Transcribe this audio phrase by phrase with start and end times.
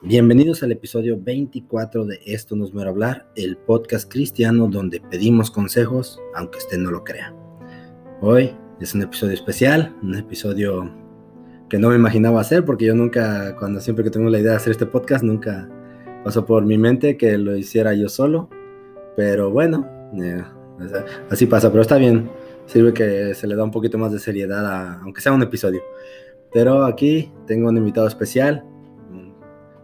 [0.00, 6.20] Bienvenidos al episodio 24 de Esto nos muere hablar, el podcast cristiano donde pedimos consejos,
[6.36, 7.34] aunque usted no lo crea.
[8.20, 10.88] Hoy es un episodio especial, un episodio
[11.68, 14.58] que no me imaginaba hacer porque yo nunca, cuando siempre que tengo la idea de
[14.58, 15.68] hacer este podcast, nunca
[16.22, 18.48] pasó por mi mente que lo hiciera yo solo.
[19.16, 19.84] Pero bueno,
[20.22, 20.44] eh,
[21.28, 22.30] así pasa, pero está bien.
[22.66, 25.82] Sirve que se le da un poquito más de seriedad, a, aunque sea un episodio.
[26.52, 28.64] Pero aquí tengo un invitado especial,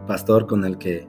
[0.07, 1.07] pastor con el que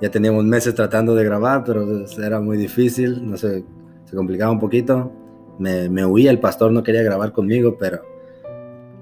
[0.00, 3.64] ya teníamos meses tratando de grabar, pero era muy difícil, no sé,
[4.04, 5.12] se complicaba un poquito.
[5.58, 8.02] Me, me huía el pastor, no quería grabar conmigo, pero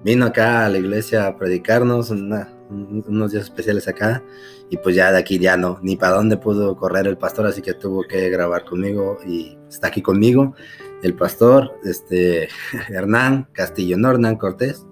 [0.04, 4.22] vino acá a la iglesia a predicarnos unos días especiales acá
[4.68, 7.62] y pues ya de aquí ya no, ni para dónde pudo correr el pastor, así
[7.62, 10.54] que tuvo que grabar conmigo y está aquí conmigo
[11.02, 12.48] el pastor, este,
[12.88, 14.86] Hernán Castillo, no Hernán Cortés,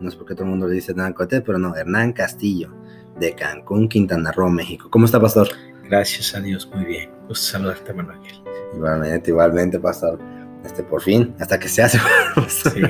[0.00, 2.79] no sé por qué todo el mundo le dice Hernán Cortés, pero no, Hernán Castillo
[3.20, 4.88] de Cancún, Quintana Roo, México.
[4.90, 5.48] ¿Cómo está, pastor?
[5.84, 7.10] Gracias a Dios, muy bien.
[7.28, 8.18] Gusto saludarte, Manuel.
[8.74, 10.18] Igualmente, igualmente, pastor.
[10.64, 11.98] Este, por fin, hasta que se hace.
[12.48, 12.82] Sí,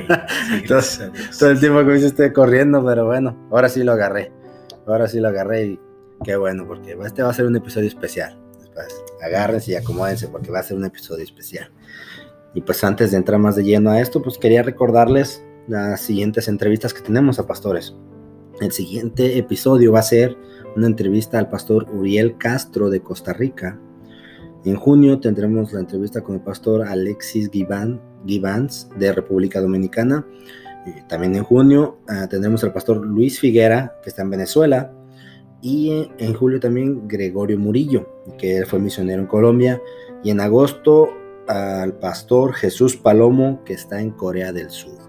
[0.67, 4.31] todo, el tiempo que me hiciste corriendo, pero bueno, ahora sí lo agarré.
[4.87, 5.79] Ahora sí lo agarré y
[6.23, 8.39] qué bueno, porque este va a ser un episodio especial.
[8.59, 11.71] Después, agárrense y acomódense porque va a ser un episodio especial.
[12.53, 16.47] Y pues antes de entrar más de lleno a esto, pues quería recordarles las siguientes
[16.47, 17.95] entrevistas que tenemos a pastores.
[18.61, 20.37] El siguiente episodio va a ser
[20.75, 23.79] una entrevista al pastor Uriel Castro de Costa Rica.
[24.63, 30.27] En junio tendremos la entrevista con el pastor Alexis Givans de República Dominicana.
[31.09, 34.93] también en junio ah, tendremos al pastor Luis Figuera, que está en Venezuela.
[35.63, 38.07] Y en julio también Gregorio Murillo,
[38.37, 39.81] que fue misionero en Colombia.
[40.23, 41.09] Y en agosto
[41.47, 44.99] al pastor Jesús Palomo, que está en Corea del Sur.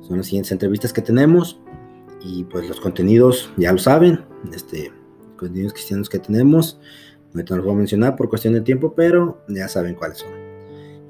[0.00, 1.60] Son las siguientes entrevistas que tenemos.
[2.24, 4.90] Y pues los contenidos, ya lo saben, este,
[5.36, 6.80] contenidos cristianos que tenemos,
[7.34, 10.30] no los voy a mencionar por cuestión de tiempo, pero ya saben cuáles son.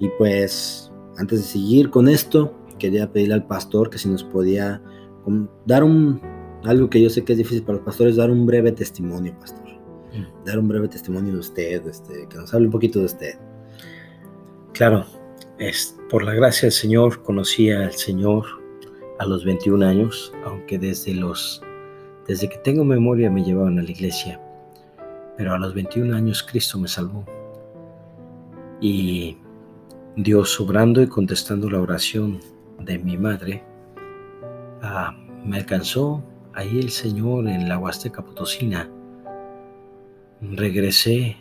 [0.00, 4.82] Y pues antes de seguir con esto, quería pedirle al pastor que si nos podía
[5.66, 6.20] dar un,
[6.64, 9.64] algo que yo sé que es difícil para los pastores, dar un breve testimonio, pastor.
[10.12, 10.44] Mm.
[10.44, 13.34] Dar un breve testimonio de usted, este, que nos hable un poquito de usted.
[14.72, 15.04] Claro,
[15.58, 18.44] es, por la gracia del Señor conocí al Señor
[19.18, 21.62] a los 21 años, aunque desde los
[22.26, 24.40] desde que tengo memoria me llevaban a la iglesia.
[25.36, 27.24] Pero a los 21 años Cristo me salvó.
[28.80, 29.36] Y
[30.16, 32.40] Dios obrando y contestando la oración
[32.80, 33.62] de mi madre,
[34.82, 35.14] ah,
[35.44, 36.22] me alcanzó
[36.54, 38.88] ahí el Señor en la Huasteca Potosina.
[40.40, 41.36] Regresé,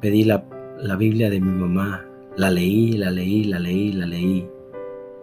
[0.00, 0.44] pedí la,
[0.78, 2.04] la Biblia de mi mamá,
[2.36, 4.48] la leí, la leí, la leí, la leí.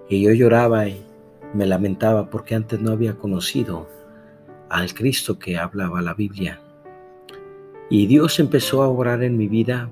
[0.10, 1.09] Y yo lloraba y
[1.54, 3.88] me lamentaba porque antes no había conocido
[4.70, 6.62] al Cristo que hablaba la Biblia.
[7.90, 9.92] Y Dios empezó a obrar en mi vida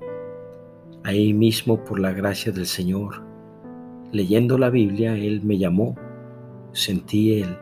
[1.03, 3.23] ahí mismo por la gracia del Señor.
[4.12, 5.96] Leyendo la Biblia, Él me llamó,
[6.73, 7.57] sentí el,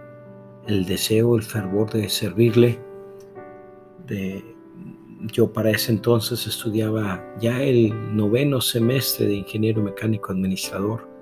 [0.67, 2.79] el deseo, el fervor de servirle.
[5.31, 11.14] Yo para ese entonces estudiaba ya el noveno semestre de ingeniero mecánico administrador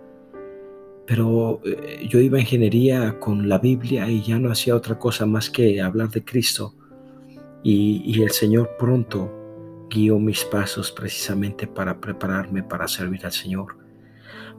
[1.05, 5.25] pero eh, yo iba a ingeniería con la Biblia y ya no hacía otra cosa
[5.25, 6.73] más que hablar de Cristo.
[7.63, 9.31] Y, el Señor pronto
[9.89, 13.77] guió mis pasos precisamente para prepararme para servir al Señor.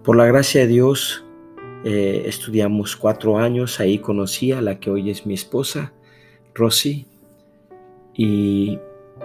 [0.02, 1.24] Por la gracia de Dios,
[1.84, 5.92] eh, estudiamos cuatro años, ahí conocí a la que hoy es mi esposa,
[6.54, 7.06] Rosy,
[8.14, 8.78] y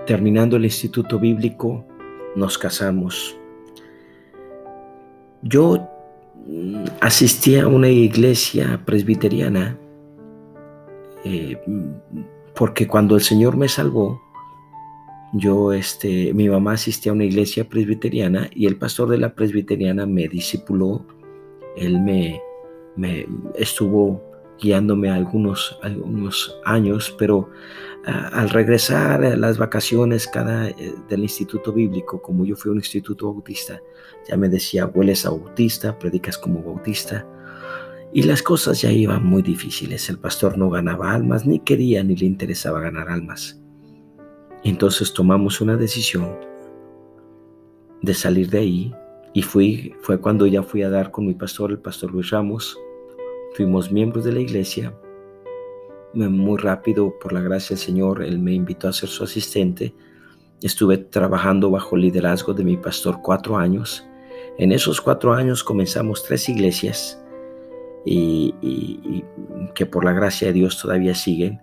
[0.06, 1.86] terminando el instituto bíblico,
[2.36, 3.38] nos casamos.
[5.42, 5.88] Yo
[7.02, 9.78] asistí a una iglesia presbiteriana
[11.24, 11.58] eh,
[12.56, 14.22] porque cuando el Señor me salvó,
[15.34, 20.06] yo, este, mi mamá asistía a una iglesia presbiteriana y el pastor de la presbiteriana
[20.06, 21.06] me discipuló,
[21.78, 22.42] él me,
[22.96, 24.29] me estuvo
[24.62, 27.50] guiándome algunos, algunos años, pero
[28.06, 32.78] al regresar a las vacaciones cada, eh, del instituto bíblico, como yo fui a un
[32.78, 33.82] instituto bautista,
[34.28, 37.28] ya me decía, hueles a bautista, predicas como bautista.
[38.12, 40.10] Y las cosas ya iban muy difíciles.
[40.10, 43.62] El pastor no ganaba almas, ni quería ni le interesaba ganar almas.
[44.64, 46.36] Entonces tomamos una decisión
[48.02, 48.96] de salir de ahí
[49.34, 52.78] y fui, fue cuando ya fui a dar con mi pastor, el pastor Luis Ramos.
[53.54, 54.94] Fuimos miembros de la iglesia.
[56.14, 59.94] Muy rápido, por la gracia del Señor, Él me invitó a ser su asistente.
[60.62, 64.08] Estuve trabajando bajo el liderazgo de mi pastor cuatro años.
[64.58, 67.24] En esos cuatro años comenzamos tres iglesias
[68.06, 69.24] y,
[69.74, 71.62] que por la gracia de Dios todavía siguen.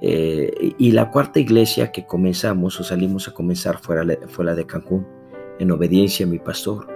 [0.00, 3.96] Eh, y la cuarta iglesia que comenzamos o salimos a comenzar fue
[4.28, 5.06] fue la de Cancún,
[5.58, 6.86] en obediencia a mi pastor.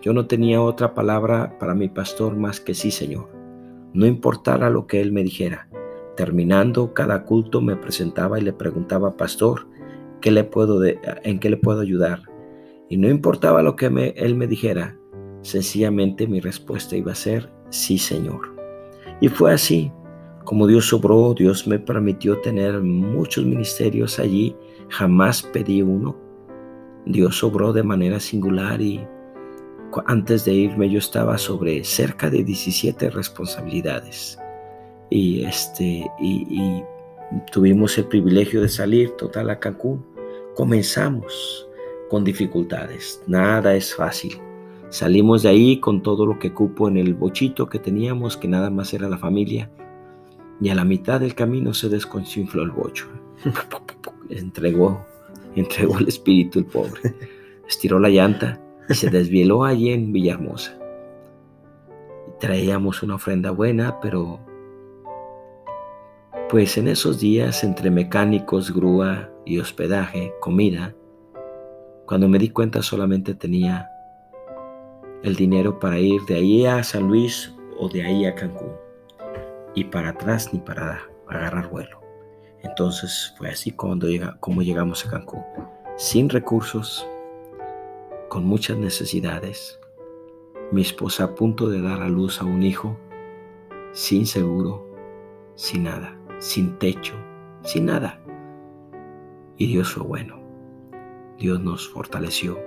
[0.00, 3.35] Yo no tenía otra palabra para mi pastor más que sí, Señor.
[3.96, 5.70] No importara lo que él me dijera.
[6.18, 9.66] Terminando cada culto me presentaba y le preguntaba, Pastor,
[10.20, 12.20] ¿qué le puedo ¿en qué le puedo ayudar?
[12.90, 14.98] Y no importaba lo que él me dijera,
[15.40, 18.54] sencillamente mi respuesta iba a ser, sí, Señor.
[19.22, 19.90] Y fue así.
[20.44, 24.54] Como Dios obró, Dios me permitió tener muchos ministerios allí.
[24.90, 26.14] Jamás pedí uno.
[27.06, 29.00] Dios obró de manera singular y
[30.06, 34.38] antes de irme yo estaba sobre cerca de 17 responsabilidades
[35.10, 36.82] y este y,
[37.50, 40.04] tuvimos el privilegio de salir total a Cancún.
[40.54, 41.68] Comenzamos
[42.08, 44.38] con dificultades, nada es fácil.
[44.90, 48.70] Salimos de ahí con todo lo que cupo en el bochito que teníamos, que nada
[48.70, 49.68] más era la familia,
[50.60, 53.08] y a la mitad del camino se desconcinfló el bocho.
[54.30, 55.04] entregó,
[55.56, 57.14] entregó el espíritu el pobre.
[57.68, 60.78] Estiró la llanta y se desvieló allí en Villahermosa.
[62.40, 64.40] Traíamos una ofrenda buena, pero
[66.48, 70.94] pues en esos días entre mecánicos, grúa y hospedaje, comida,
[72.06, 73.90] cuando me di cuenta solamente tenía
[75.24, 78.72] el dinero para ir de ahí a San Luis o de ahí a Cancún.
[79.74, 82.00] Y para atrás ni para agarrar vuelo.
[82.62, 85.42] Entonces fue así cuando llega, como llegamos a Cancún.
[85.96, 87.06] Sin recursos,
[88.28, 89.78] con muchas necesidades,
[90.72, 92.96] mi esposa a punto de dar a luz a un hijo,
[93.92, 94.86] sin seguro,
[95.54, 97.14] sin nada, sin techo,
[97.62, 98.20] sin nada.
[99.56, 100.40] Y Dios fue bueno.
[101.38, 102.58] Dios nos fortaleció.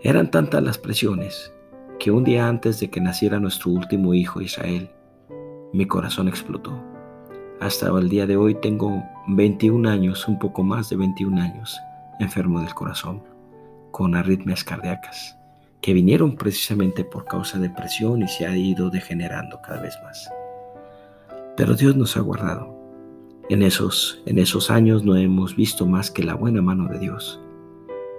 [0.00, 1.52] Eran tantas las presiones
[1.98, 4.90] que un día antes de que naciera nuestro último hijo Israel,
[5.72, 6.72] mi corazón explotó.
[7.60, 11.78] Hasta el día de hoy tengo 21 años, un poco más de 21 años,
[12.18, 13.35] enfermo del corazón
[13.96, 15.38] con arritmias cardíacas,
[15.80, 20.30] que vinieron precisamente por causa de presión y se ha ido degenerando cada vez más.
[21.56, 22.76] Pero Dios nos ha guardado.
[23.48, 27.40] En esos, en esos años no hemos visto más que la buena mano de Dios.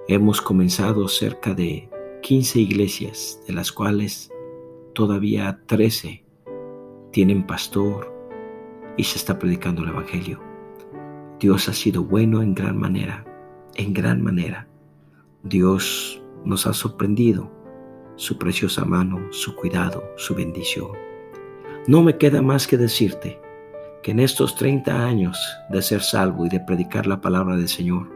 [0.08, 1.88] Hemos comenzado cerca de
[2.24, 4.32] 15 iglesias, de las cuales
[4.96, 6.26] todavía 13
[7.12, 8.12] tienen pastor
[8.98, 10.42] y se está predicando el Evangelio.
[11.40, 13.26] Dios ha sido bueno en gran manera,
[13.76, 14.68] en gran manera.
[15.48, 17.52] Dios nos ha sorprendido,
[18.16, 20.92] su preciosa mano, su cuidado, su bendición.
[21.88, 23.40] No me queda más que decirte
[24.04, 25.38] que en estos 30 años
[25.70, 28.10] de ser salvo y de predicar la palabra del Señor,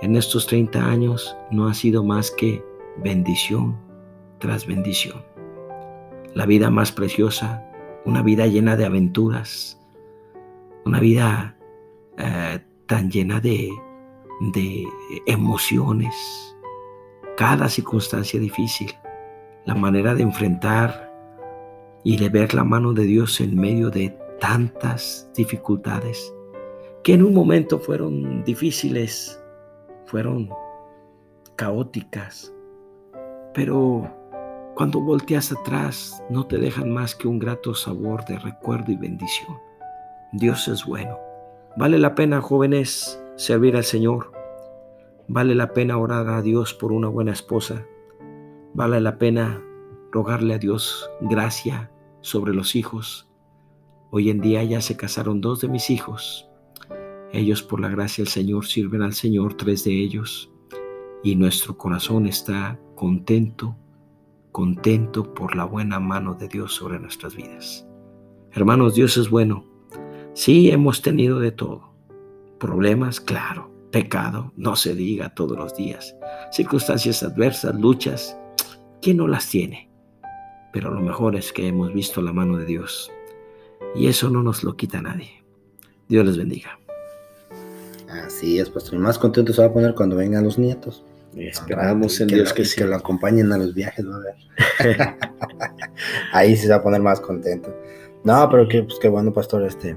[0.00, 2.64] en estos 30 años no ha sido más que
[3.02, 3.76] bendición
[4.38, 5.22] tras bendición.
[6.34, 7.64] La vida más preciosa,
[8.04, 9.80] una vida llena de aventuras,
[10.84, 11.56] una vida
[12.16, 13.70] eh, tan llena de
[14.40, 14.86] de
[15.26, 16.14] emociones,
[17.36, 18.92] cada circunstancia difícil,
[19.64, 21.12] la manera de enfrentar
[22.04, 26.32] y de ver la mano de Dios en medio de tantas dificultades
[27.02, 29.42] que en un momento fueron difíciles,
[30.06, 30.50] fueron
[31.56, 32.52] caóticas,
[33.54, 34.08] pero
[34.74, 39.58] cuando volteas atrás no te dejan más que un grato sabor de recuerdo y bendición.
[40.32, 41.18] Dios es bueno.
[41.76, 44.32] Vale la pena, jóvenes, servir al Señor.
[45.28, 47.86] Vale la pena orar a Dios por una buena esposa.
[48.74, 49.62] Vale la pena
[50.10, 51.90] rogarle a Dios gracia
[52.20, 53.30] sobre los hijos.
[54.10, 56.50] Hoy en día ya se casaron dos de mis hijos.
[57.32, 60.50] Ellos por la gracia del Señor sirven al Señor, tres de ellos.
[61.22, 63.76] Y nuestro corazón está contento,
[64.50, 67.86] contento por la buena mano de Dios sobre nuestras vidas.
[68.50, 69.64] Hermanos, Dios es bueno.
[70.32, 71.87] Sí, hemos tenido de todo
[72.58, 73.70] Problemas, claro.
[73.90, 76.14] Pecado, no se diga todos los días.
[76.52, 78.36] Circunstancias adversas, luchas,
[79.00, 79.90] ¿quién no las tiene?
[80.72, 83.10] Pero lo mejor es que hemos visto la mano de Dios.
[83.94, 85.42] Y eso no nos lo quita nadie.
[86.08, 86.78] Dios les bendiga.
[88.26, 88.98] Así es, pastor.
[88.98, 91.04] Más contento se va a poner cuando vengan los nietos.
[91.34, 95.16] Esperamos en Dios que, que lo acompañen a los viajes, va a ver.
[96.32, 97.74] Ahí se va a poner más contento.
[98.24, 99.96] No, pero qué, pues, qué bueno, pastor, este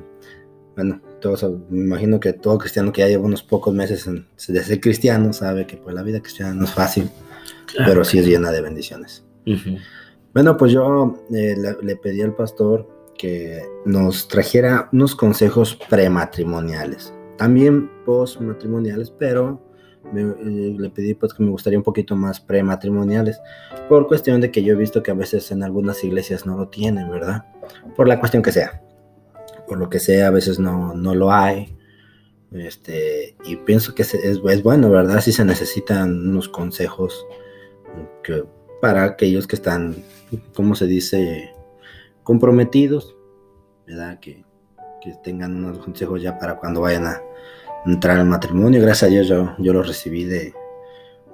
[0.76, 4.10] bueno, todos, me imagino que todo cristiano que ya lleva unos pocos meses
[4.48, 7.10] de ser cristiano sabe que pues la vida cristiana no es fácil.
[7.78, 9.24] pero sí es llena de bendiciones.
[10.34, 12.88] Bueno, pues yo eh, le, pedí al pastor
[13.18, 19.62] que nos trajera unos consejos prematrimoniales, también postmatrimoniales, pero
[20.16, 23.40] eh, le pedí pues que me gustaría un poquito más prematrimoniales,
[23.90, 26.70] por cuestión de que yo he visto que a veces en algunas iglesias no lo
[26.70, 27.46] tienen, ¿verdad?
[27.96, 28.82] Por la cuestión que sea,
[29.72, 31.78] por lo que sea, a veces no, no lo hay.
[32.52, 35.22] Este, y pienso que es, bueno, ¿verdad?
[35.22, 37.26] Si se necesitan unos consejos
[38.82, 39.96] para aquellos que están,
[40.54, 41.54] ¿cómo se dice?
[42.24, 43.16] Comprometidos,
[43.88, 44.20] ¿verdad?
[44.20, 44.44] Que,
[45.02, 47.22] que tengan unos consejos ya para cuando vayan a
[47.86, 48.82] entrar al matrimonio.
[48.82, 50.54] Gracias a Dios yo, yo lo recibí de,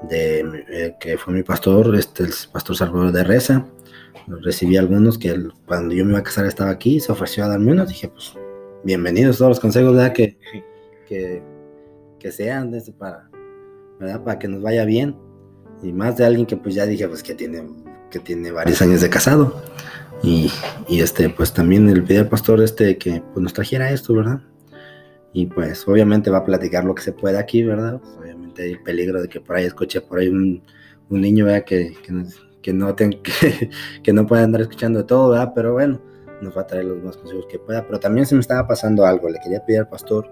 [0.04, 3.66] de eh, que fue mi pastor, este, el pastor Salvador de Reza.
[4.28, 7.72] Recibí algunos que cuando yo me iba a casar estaba aquí, se ofreció a darme
[7.72, 7.90] unos.
[7.90, 8.34] Dije, pues,
[8.84, 10.14] bienvenidos todos los consejos, ¿verdad?
[10.14, 10.38] Que,
[11.08, 11.42] que,
[12.20, 13.30] que sean de para,
[14.00, 14.24] ¿verdad?
[14.24, 15.16] Para que nos vaya bien.
[15.84, 17.64] Y más de alguien que pues ya dije, pues que tiene,
[18.10, 19.62] que tiene varios años de casado.
[20.24, 20.52] Y,
[20.88, 24.42] y este, pues también le pedí al pastor este que pues, nos trajera esto, ¿verdad?
[25.34, 28.02] Y pues obviamente va a platicar lo que se puede aquí, ¿verdad?
[28.20, 30.64] Obviamente hay el peligro de que por ahí escuche por ahí un,
[31.10, 31.64] un niño, ¿verdad?
[31.64, 32.24] Que, que,
[32.68, 33.22] que no ten,
[34.04, 35.54] que, no pueda andar escuchando todo, ¿verdad?
[35.56, 36.02] Pero bueno,
[36.42, 37.86] nos va a traer los más consejos que pueda.
[37.86, 39.30] Pero también se me estaba pasando algo.
[39.30, 40.30] Le quería pedir al pastor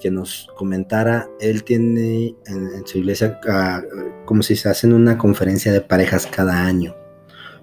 [0.00, 1.28] que nos comentara.
[1.38, 6.64] Él tiene en, su iglesia, uh, como si se hacen una conferencia de parejas cada
[6.64, 6.96] año.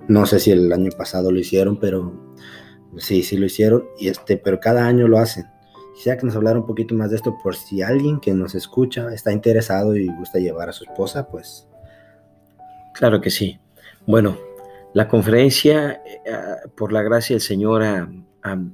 [0.08, 2.38] No sé si el año pasado lo hicieron, pero
[2.96, 3.84] sí, sí lo hicieron.
[4.00, 5.48] Y este, pero cada año lo hacen.
[5.96, 9.13] Quisiera que nos hablara un poquito más de esto por si alguien que nos escucha
[9.13, 11.68] está interesado y gusta llevar a su esposa, pues.
[12.94, 13.60] Claro que sí.
[14.05, 14.38] Bueno,
[14.93, 18.72] la conferencia, uh, por la gracia del Señor, uh,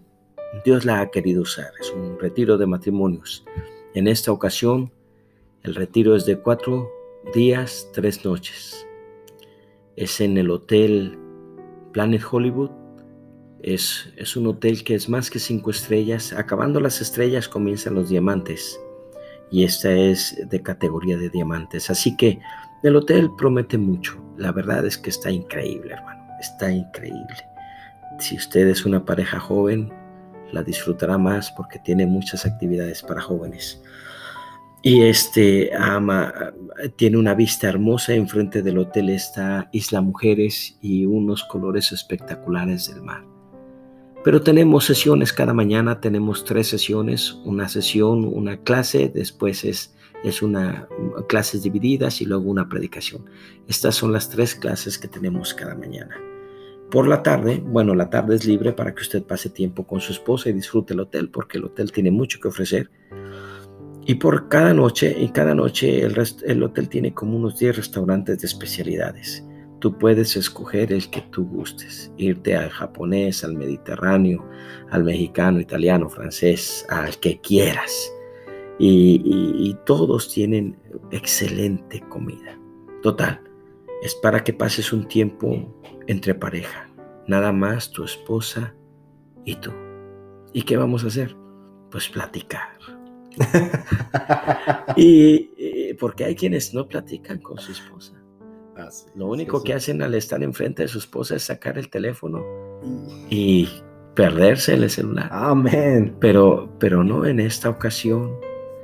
[0.66, 1.72] Dios la ha querido usar.
[1.80, 3.46] Es un retiro de matrimonios.
[3.94, 4.92] En esta ocasión,
[5.64, 6.90] el retiro es de cuatro
[7.34, 8.88] días, tres noches.
[9.96, 11.18] Es en el Hotel
[11.92, 12.72] Planet Hollywood.
[13.62, 16.34] Es, es un hotel que es más que cinco estrellas.
[16.34, 18.80] Acabando las estrellas comienzan los diamantes.
[19.52, 21.90] Y esta es de categoría de diamantes.
[21.90, 22.40] Así que
[22.84, 24.22] el hotel promete mucho.
[24.38, 26.26] La verdad es que está increíble, hermano.
[26.40, 27.36] Está increíble.
[28.20, 29.92] Si usted es una pareja joven,
[30.52, 33.82] la disfrutará más porque tiene muchas actividades para jóvenes.
[34.82, 36.34] Y este ama,
[36.96, 38.14] tiene una vista hermosa.
[38.14, 43.24] Enfrente del hotel está Isla Mujeres y unos colores espectaculares del mar.
[44.24, 50.42] Pero tenemos sesiones cada mañana, tenemos tres sesiones, una sesión, una clase, después es, es
[50.42, 50.88] una
[51.28, 53.26] clases divididas y luego una predicación.
[53.68, 56.16] Estas son las tres clases que tenemos cada mañana.
[56.92, 60.12] Por la tarde, bueno, la tarde es libre para que usted pase tiempo con su
[60.12, 62.90] esposa y disfrute el hotel, porque el hotel tiene mucho que ofrecer.
[64.06, 68.40] Y por cada noche, y cada noche el, el hotel tiene como unos 10 restaurantes
[68.40, 69.46] de especialidades.
[69.80, 74.44] Tú puedes escoger el que tú gustes, irte al japonés, al mediterráneo,
[74.90, 78.12] al mexicano, italiano, francés, al que quieras.
[78.80, 80.80] Y, y, y todos tienen
[81.12, 82.58] excelente comida.
[83.02, 83.42] Total,
[84.02, 85.58] es para que pases un tiempo
[86.08, 86.90] entre pareja,
[87.28, 88.74] nada más tu esposa
[89.46, 89.72] y tú.
[90.54, 91.36] ¿Y qué vamos a hacer?
[91.92, 92.78] Pues platicar.
[94.96, 98.16] y, porque hay quienes no platican con su esposa.
[99.16, 102.42] Lo único que hacen al estar enfrente de su esposa es sacar el teléfono
[103.30, 103.68] y
[104.16, 105.28] perderse el celular.
[105.32, 106.16] Amén.
[106.22, 108.32] Pero, pero no en esta ocasión.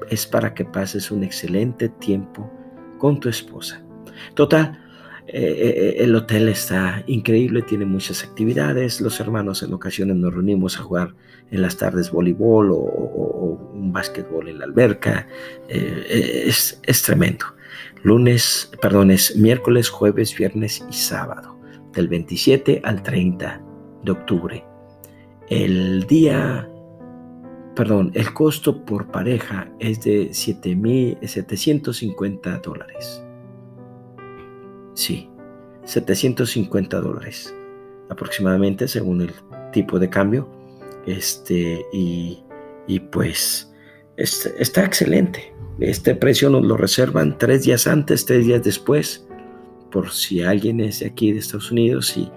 [0.10, 2.52] Es para que pases un excelente tiempo
[2.98, 3.84] con tu esposa.
[4.34, 4.80] Total,
[5.28, 9.02] eh, eh, el hotel está increíble, tiene muchas actividades.
[9.02, 11.16] Los hermanos en ocasiones nos reunimos a jugar
[11.52, 15.28] en las tardes voleibol o, un básquetbol en la alberca.
[15.68, 17.46] Eh, es, es, tremendo.
[18.04, 21.60] Lunes, perdón, es miércoles, jueves, viernes y sábado,
[21.94, 23.62] del 27 al 30
[24.04, 24.64] de octubre.
[25.50, 26.70] El día,
[27.76, 33.22] perdón, el costo por pareja es de 7.750 dólares.
[34.94, 35.30] Sí,
[35.84, 37.54] 750 dólares
[38.10, 39.32] aproximadamente según el
[39.72, 40.50] tipo de cambio.
[41.06, 42.44] Este, y,
[42.88, 43.72] y pues
[44.18, 45.54] está excelente.
[45.80, 49.28] Este precio nos lo reservan tres días antes, tres días después,
[49.92, 52.32] por si alguien es de aquí de Estados Unidos y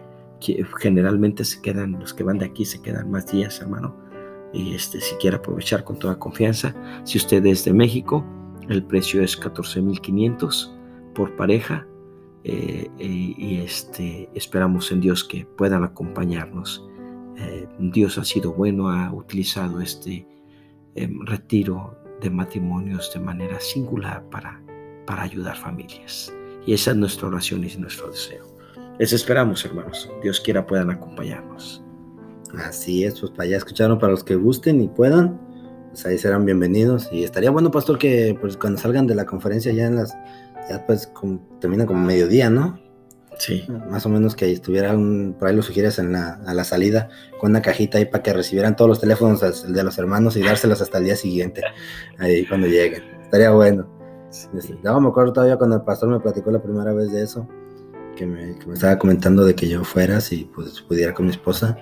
[0.80, 4.07] generalmente se quedan, los que van de aquí se quedan más días, hermano.
[4.52, 6.74] Y este, si quiere aprovechar con toda confianza,
[7.04, 8.24] si usted es de México,
[8.68, 10.74] el precio es 14.500
[11.14, 11.86] por pareja
[12.44, 16.86] eh, eh, y este, esperamos en Dios que puedan acompañarnos.
[17.36, 20.26] Eh, Dios ha sido bueno, ha utilizado este
[21.26, 24.60] retiro de matrimonios de manera singular para,
[25.06, 26.34] para ayudar familias.
[26.66, 28.44] Y esa es nuestra oración y nuestro deseo.
[28.98, 30.10] Les esperamos, hermanos.
[30.22, 31.84] Dios quiera puedan acompañarnos.
[32.56, 35.38] Así es, pues para allá escucharon, para los que gusten y puedan,
[35.90, 37.08] pues ahí serán bienvenidos.
[37.12, 40.16] Y estaría bueno, pastor, que pues cuando salgan de la conferencia ya en las,
[40.68, 42.80] ya pues como, termina como mediodía, ¿no?
[43.38, 43.64] Sí.
[43.88, 47.50] Más o menos que estuvieran, por ahí lo sugieras en la, a la salida, con
[47.50, 50.98] una cajita ahí para que recibieran todos los teléfonos de los hermanos y dárselos hasta
[50.98, 51.62] el día siguiente,
[52.18, 53.02] ahí cuando lleguen.
[53.22, 53.88] Estaría bueno.
[54.30, 54.48] Sí.
[54.52, 57.48] me acuerdo todavía cuando el pastor me platicó la primera vez de eso,
[58.16, 61.32] que me, que me estaba comentando de que yo fuera, si pues, pudiera con mi
[61.32, 61.78] esposa.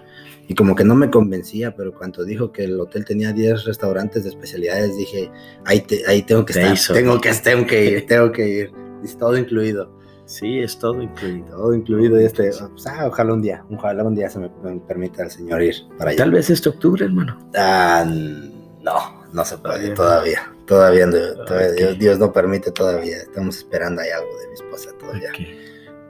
[0.49, 4.23] Y como que no me convencía, pero cuando dijo que el hotel tenía 10 restaurantes
[4.23, 5.31] de especialidades, dije,
[5.65, 8.73] ahí, ahí tengo que estar, tengo que, tengo que ir, tengo que ir.
[9.03, 9.97] Es todo incluido.
[10.25, 11.57] Sí, es todo incluido.
[11.57, 12.21] Todo incluido.
[12.21, 14.49] Y este, pues, ah, ojalá un día, ojalá un día se me,
[14.87, 16.19] permita al Señor ir para allá.
[16.19, 17.38] Tal vez este octubre, hermano.
[17.57, 20.53] Ah, no, no se puede todavía.
[20.67, 21.09] Todavía,
[21.47, 23.19] todavía Dios, no permite todavía.
[23.19, 25.31] Estamos esperando ahí algo de mi esposa todavía.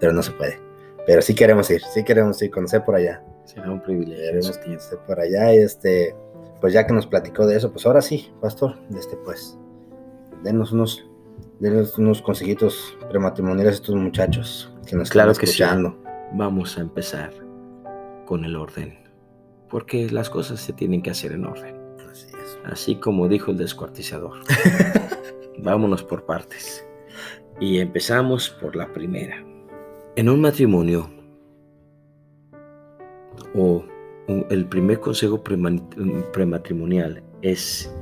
[0.00, 0.58] Pero no se puede.
[1.06, 3.22] Pero sí queremos ir, sí queremos ir, conocer por allá.
[3.46, 4.24] Será un privilegio.
[4.24, 6.14] Queremos conocer por allá y este,
[6.60, 9.58] pues ya que nos platicó de eso, pues ahora sí, pastor, este pues,
[10.42, 11.06] denos unos
[11.58, 15.96] Denos unos consejitos prematrimoniales a estos muchachos que nos claro están escuchando.
[16.02, 16.36] Que sí.
[16.36, 17.32] Vamos a empezar
[18.26, 18.98] con el orden,
[19.70, 21.74] porque las cosas se tienen que hacer en orden.
[22.10, 22.58] Así es.
[22.64, 24.38] Así como dijo el descuartizador.
[25.58, 26.84] Vámonos por partes.
[27.58, 29.42] Y empezamos por la primera.
[30.16, 31.10] En un matrimonio,
[33.54, 33.84] o
[34.50, 37.92] el primer consejo prematrimonial es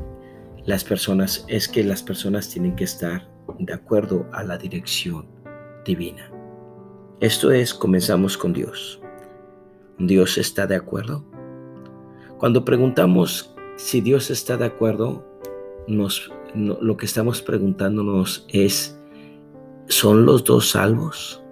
[0.64, 5.26] las personas es que las personas tienen que estar de acuerdo a la dirección
[5.84, 6.30] divina.
[7.20, 9.00] Esto es, comenzamos con Dios.
[9.98, 11.24] ¿Dios está de acuerdo?
[12.38, 15.24] Cuando preguntamos si Dios está de acuerdo,
[15.86, 18.98] nos, lo que estamos preguntándonos es,
[19.86, 21.42] ¿son los dos salvos?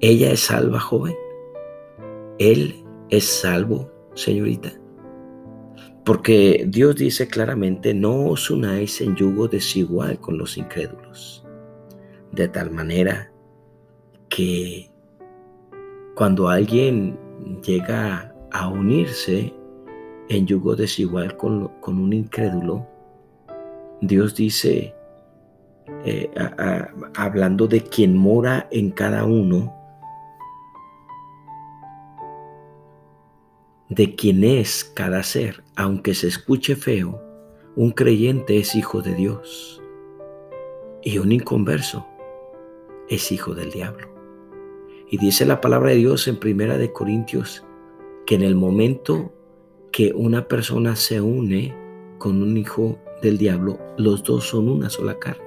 [0.00, 1.14] ¿Ella es salva, joven?
[2.38, 4.72] ¿Él es salvo, señorita?
[6.04, 11.44] Porque Dios dice claramente, no os unáis en yugo desigual con los incrédulos.
[12.30, 13.32] De tal manera
[14.28, 14.90] que
[16.14, 17.18] cuando alguien
[17.64, 19.52] llega a unirse
[20.28, 22.86] en yugo desigual con, con un incrédulo,
[24.00, 24.94] Dios dice,
[26.04, 26.30] eh,
[27.16, 29.75] hablando de quien mora en cada uno,
[33.88, 37.22] de quién es cada ser, aunque se escuche feo,
[37.76, 39.82] un creyente es hijo de Dios
[41.02, 42.06] y un inconverso
[43.08, 44.08] es hijo del diablo.
[45.08, 47.64] Y dice la palabra de Dios en Primera de Corintios
[48.26, 49.32] que en el momento
[49.92, 51.74] que una persona se une
[52.18, 55.44] con un hijo del diablo, los dos son una sola carne.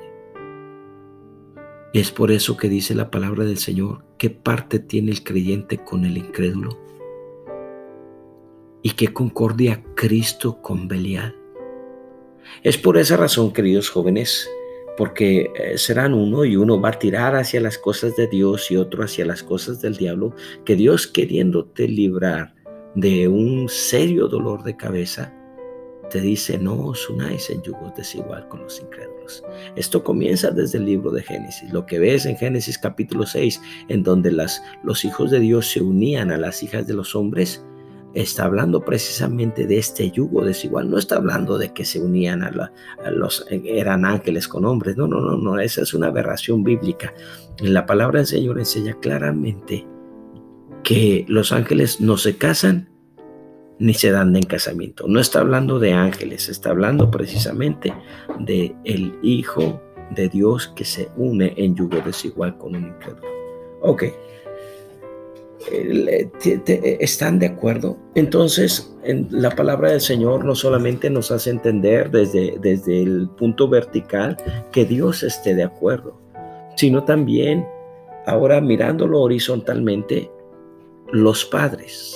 [1.93, 6.05] Es por eso que dice la palabra del Señor, ¿qué parte tiene el creyente con
[6.05, 6.88] el incrédulo?
[8.81, 11.35] Y qué concordia Cristo con Belial.
[12.63, 14.49] Es por esa razón, queridos jóvenes,
[14.97, 18.75] porque eh, serán uno y uno va a tirar hacia las cosas de Dios y
[18.75, 20.33] otro hacia las cosas del diablo,
[20.65, 22.53] que Dios queriéndote librar
[22.95, 25.33] de un serio dolor de cabeza,
[26.09, 29.43] te dice, no os unáis en yugos desigual con los incrédulos.
[29.75, 34.03] Esto comienza desde el libro de Génesis, lo que ves en Génesis capítulo 6, en
[34.03, 37.63] donde los hijos de Dios se unían a las hijas de los hombres,
[38.13, 40.89] está hablando precisamente de este yugo desigual.
[40.89, 42.51] No está hablando de que se unían a,
[43.11, 44.97] los, eran ángeles con hombres.
[44.97, 45.59] No, no, no, no.
[45.59, 47.13] Esa es una aberración bíblica.
[47.59, 49.87] La palabra del Señor enseña claramente
[50.83, 52.89] que los ángeles no se casan
[53.79, 55.07] ni se dan en casamiento.
[55.07, 57.93] No está hablando de ángeles, está hablando precisamente
[58.39, 63.27] de el Hijo de Dios que se une en yugo desigual con un incrédulo.
[63.81, 64.03] Ok,
[65.67, 67.97] ¿Están de acuerdo?
[68.15, 73.67] Entonces, en la palabra del Señor no solamente nos hace entender desde, desde el punto
[73.67, 74.37] vertical
[74.71, 76.19] que Dios esté de acuerdo,
[76.75, 77.65] sino también,
[78.25, 80.31] ahora mirándolo horizontalmente,
[81.11, 82.15] los padres.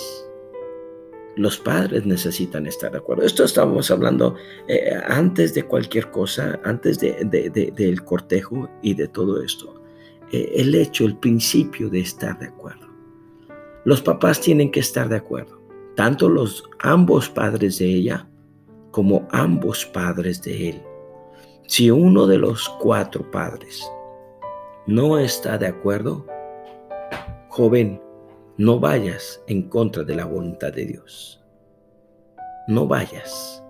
[1.36, 3.24] Los padres necesitan estar de acuerdo.
[3.24, 4.36] Esto estamos hablando
[4.68, 9.82] eh, antes de cualquier cosa, antes de, del cortejo y de todo esto.
[10.30, 12.83] Eh, el hecho, el principio de estar de acuerdo.
[13.84, 15.60] Los papás tienen que estar de acuerdo,
[15.94, 18.28] tanto los ambos padres de ella
[18.90, 20.82] como ambos padres de él.
[21.66, 23.84] Si uno de los cuatro padres
[24.86, 26.26] no está de acuerdo,
[27.48, 28.00] joven,
[28.56, 31.44] no vayas en contra de la voluntad de Dios.
[32.68, 33.62] No vayas,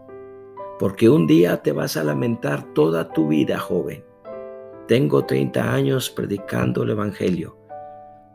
[0.78, 4.04] porque un día te vas a lamentar toda tu vida, joven,
[4.86, 7.56] Tengo 30 años predicando el Evangelio.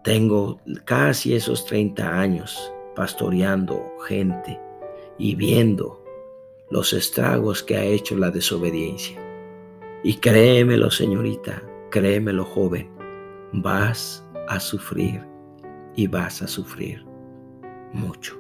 [0.04, 4.60] Tengo casi esos 30 años pastoreando gente
[5.18, 6.04] y viendo
[6.70, 9.20] los estragos que ha hecho la desobediencia.
[10.04, 12.90] Y créemelo, señorita, créemelo, joven,
[13.52, 15.22] vas a sufrir
[15.96, 17.04] y vas a sufrir
[17.92, 18.38] mucho.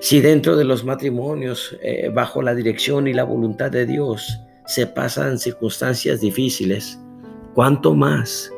[0.00, 4.86] Si dentro de los matrimonios, eh, bajo la dirección y la voluntad de Dios, se
[4.86, 6.98] pasan circunstancias difíciles,
[7.54, 8.52] ¿cuánto más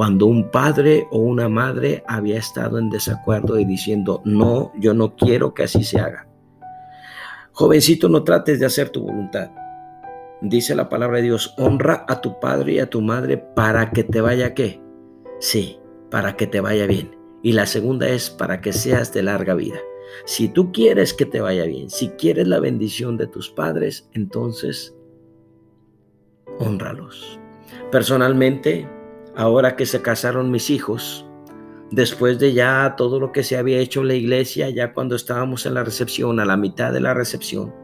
[0.00, 5.14] cuando un padre o una madre había estado en desacuerdo y diciendo, no, yo no
[5.14, 6.26] quiero que así se haga?
[7.52, 9.50] Jovencito, no trates de hacer tu voluntad.
[10.40, 14.02] Dice la palabra de Dios, honra a tu padre y a tu madre para que
[14.02, 14.80] te vaya qué?
[15.38, 15.78] Sí,
[16.10, 17.14] para que te vaya bien.
[17.42, 19.80] Y la segunda es para que seas de larga vida.
[20.24, 24.96] Si tú quieres que te vaya bien, si quieres la bendición de tus padres, entonces
[26.58, 27.38] honralos.
[27.92, 28.88] Personalmente,
[29.40, 31.24] ahora que se casaron mis hijos,
[31.90, 35.64] después de ya todo lo que se había hecho en la iglesia, ya cuando estábamos
[35.64, 37.74] en la recepción, a la mitad de la recepción,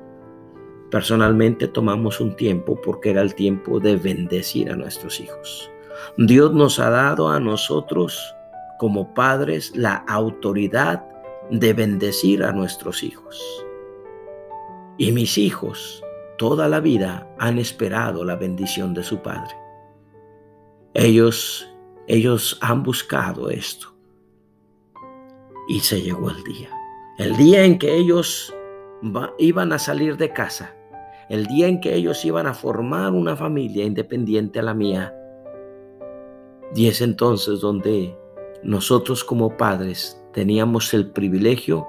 [0.90, 5.70] personalmente tomamos un tiempo porque era el tiempo de bendecir a nuestros hijos.
[6.18, 8.34] Dios nos ha dado a nosotros
[8.78, 11.06] como padres la autoridad
[11.50, 13.42] de bendecir a nuestros hijos.
[14.98, 16.04] Y mis hijos
[16.36, 19.65] toda la vida han esperado la bendición de su padre.
[20.98, 21.66] Ellos
[22.08, 23.88] ellos han buscado esto.
[25.68, 26.70] Y se llegó el día.
[27.18, 28.54] El día en que ellos
[29.38, 30.74] iban a salir de casa.
[31.28, 35.12] El día en que ellos iban a formar una familia independiente a la mía.
[36.74, 38.16] Y es entonces donde
[38.62, 41.86] nosotros como padres teníamos el privilegio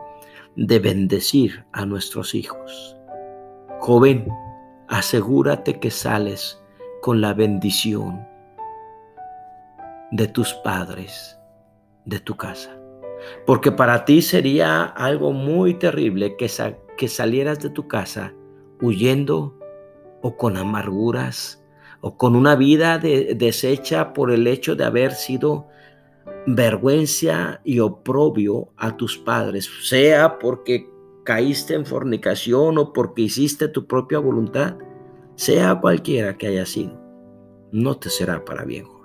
[0.56, 2.98] de bendecir a nuestros hijos.
[3.80, 4.28] Joven,
[4.88, 6.60] asegúrate que sales
[7.02, 8.27] con la bendición
[10.12, 11.38] de tus padres,
[12.06, 12.78] de tu casa.
[13.46, 16.50] Porque para ti sería algo muy terrible que,
[16.98, 18.34] que salieras de tu casa
[18.82, 19.58] huyendo
[20.22, 21.64] o con amarguras
[22.02, 25.68] o con una vida deshecha por el hecho de haber sido
[26.46, 30.88] vergüenza y oprobio a tus padres, sea porque
[31.26, 34.78] caíste en fornicación o porque hiciste tu propia voluntad,
[35.36, 36.98] sea cualquiera que haya sido,
[37.72, 38.97] no te será para bien.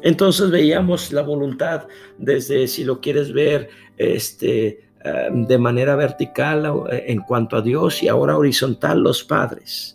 [0.00, 1.86] Entonces veíamos la voluntad
[2.18, 8.02] desde, si lo quieres ver, este, eh, de manera vertical eh, en cuanto a Dios
[8.02, 9.94] y ahora horizontal los padres.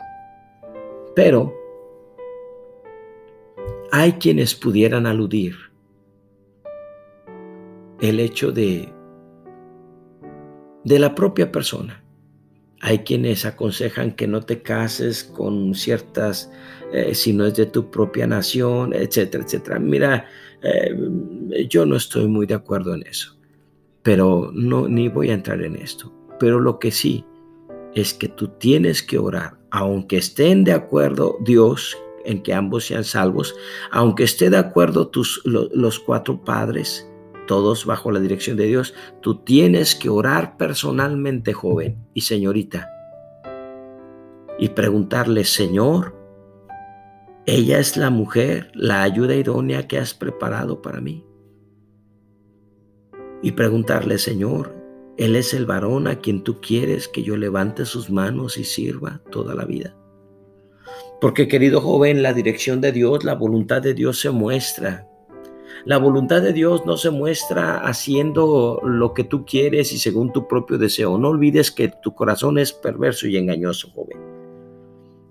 [1.16, 1.54] Pero
[3.92, 5.56] hay quienes pudieran aludir
[8.00, 8.90] el hecho de,
[10.84, 12.04] de la propia persona.
[12.82, 16.52] Hay quienes aconsejan que no te cases con ciertas,
[16.94, 19.80] eh, si no es de tu propia nación, etcétera, etcétera.
[19.80, 20.26] Mira,
[20.62, 23.38] eh, yo no estoy muy de acuerdo en eso,
[24.04, 26.14] pero no, ni voy a entrar en esto.
[26.40, 27.26] Pero lo que sí
[27.96, 33.04] es que tú tienes que orar, aunque estén de acuerdo Dios en que ambos sean
[33.04, 33.56] salvos,
[33.92, 37.07] aunque esté de acuerdo tus, los cuatro padres,
[37.48, 42.90] todos bajo la dirección de Dios, tú tienes que orar personalmente, joven y señorita,
[44.60, 46.16] y preguntarle, Señor,
[47.46, 51.24] ella es la mujer, la ayuda idónea que has preparado para mí.
[53.42, 54.76] Y preguntarle, Señor,
[55.18, 59.22] Él es el varón a quien tú quieres que yo levante sus manos y sirva
[59.32, 59.96] toda la vida.
[61.22, 65.08] Porque querido joven, la dirección de Dios, la voluntad de Dios se muestra
[65.88, 70.46] la voluntad de Dios no se muestra haciendo lo que tú quieres y según tu
[70.46, 71.18] propio deseo.
[71.18, 74.18] No olvides que tu corazón es perverso y engañoso, joven.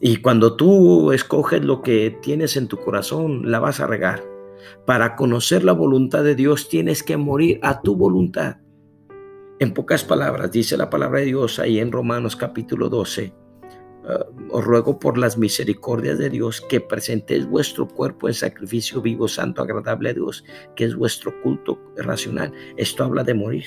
[0.01, 4.25] Y cuando tú escoges lo que tienes en tu corazón, la vas a regar.
[4.87, 8.57] Para conocer la voluntad de Dios tienes que morir a tu voluntad.
[9.59, 13.46] En pocas palabras, dice la palabra de Dios ahí en Romanos capítulo 12
[14.09, 19.27] Ah, os ruego por las misericordias de Dios que presentéis vuestro cuerpo en sacrificio vivo,
[19.27, 20.45] santo, agradable a Dios,
[20.77, 22.53] que es vuestro culto racional.
[22.77, 23.65] Esto habla de morir.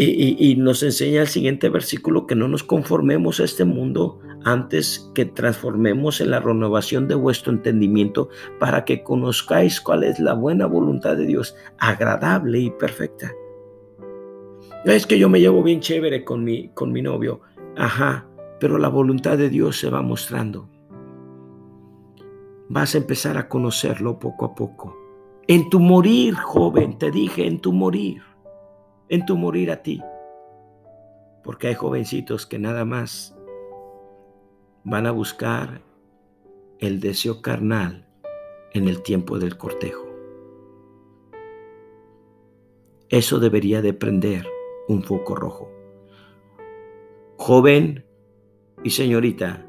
[0.00, 5.10] Y, y, nos enseña el siguiente versículo que no nos conformemos a este mundo antes
[5.12, 8.28] que transformemos en la renovación de vuestro entendimiento
[8.60, 13.32] para que conozcáis cuál es la buena voluntad de Dios, agradable y perfecta.
[14.84, 17.40] Es que yo me llevo bien chévere con mi, con mi novio.
[17.76, 18.27] Ajá,
[18.60, 20.68] pero la voluntad de Dios se va mostrando.
[22.68, 24.96] Vas a empezar a conocerlo poco a poco.
[25.46, 28.22] En tu morir, joven, te dije, en tu morir,
[29.08, 30.02] en tu morir a ti.
[31.42, 33.34] Porque hay jovencitos que nada más
[34.84, 35.80] van a buscar
[36.78, 38.06] el deseo carnal
[38.72, 40.06] en el tiempo del cortejo.
[43.08, 44.46] Eso debería de prender
[44.88, 45.70] un foco rojo.
[47.38, 48.04] Joven
[48.84, 49.64] y señorita,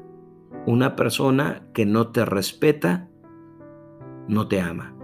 [0.66, 3.08] una persona que no te respeta,
[4.28, 4.94] no te ama.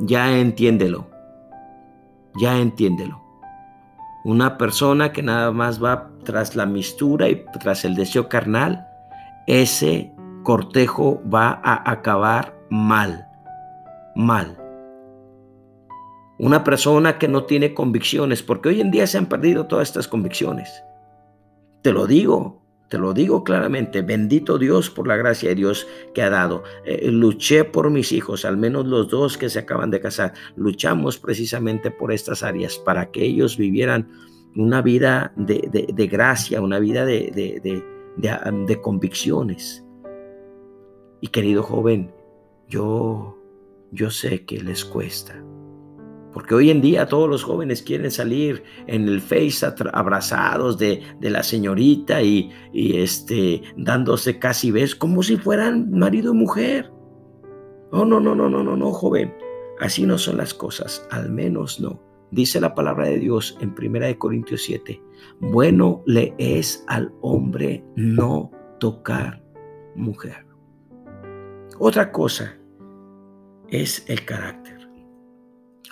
[0.00, 1.08] Ya entiéndelo.
[2.38, 3.22] Ya entiéndelo.
[4.24, 8.86] Una persona que nada más va tras la mistura y tras el deseo carnal,
[9.46, 13.26] ese cortejo va a acabar mal.
[14.14, 14.58] Mal.
[16.38, 20.06] Una persona que no tiene convicciones, porque hoy en día se han perdido todas estas
[20.06, 20.82] convicciones.
[21.86, 26.22] Te lo digo, te lo digo claramente, bendito Dios por la gracia de Dios que
[26.22, 26.64] ha dado.
[26.84, 30.34] Eh, luché por mis hijos, al menos los dos que se acaban de casar.
[30.56, 34.08] Luchamos precisamente por estas áreas, para que ellos vivieran
[34.56, 37.30] una vida de, gracia, una vida de,
[38.16, 39.84] de convicciones.
[41.20, 42.12] Y querido joven,
[42.66, 43.38] yo,
[43.92, 45.40] yo sé que les cuesta.
[46.36, 51.42] Porque hoy en día todos los jóvenes quieren salir en el Face abrazados de, la
[51.42, 56.92] señorita y, este, dándose casi besos como si fueran marido y mujer.
[57.90, 59.34] No, no, no, no, no, no, no, joven.
[59.80, 62.02] Así no son las cosas, al menos no.
[62.32, 65.00] Dice la palabra de Dios en 1 Corintios 7.
[65.40, 69.42] Bueno le es al hombre no tocar
[69.94, 70.44] mujer.
[71.78, 72.58] Otra cosa
[73.70, 74.75] es el carácter.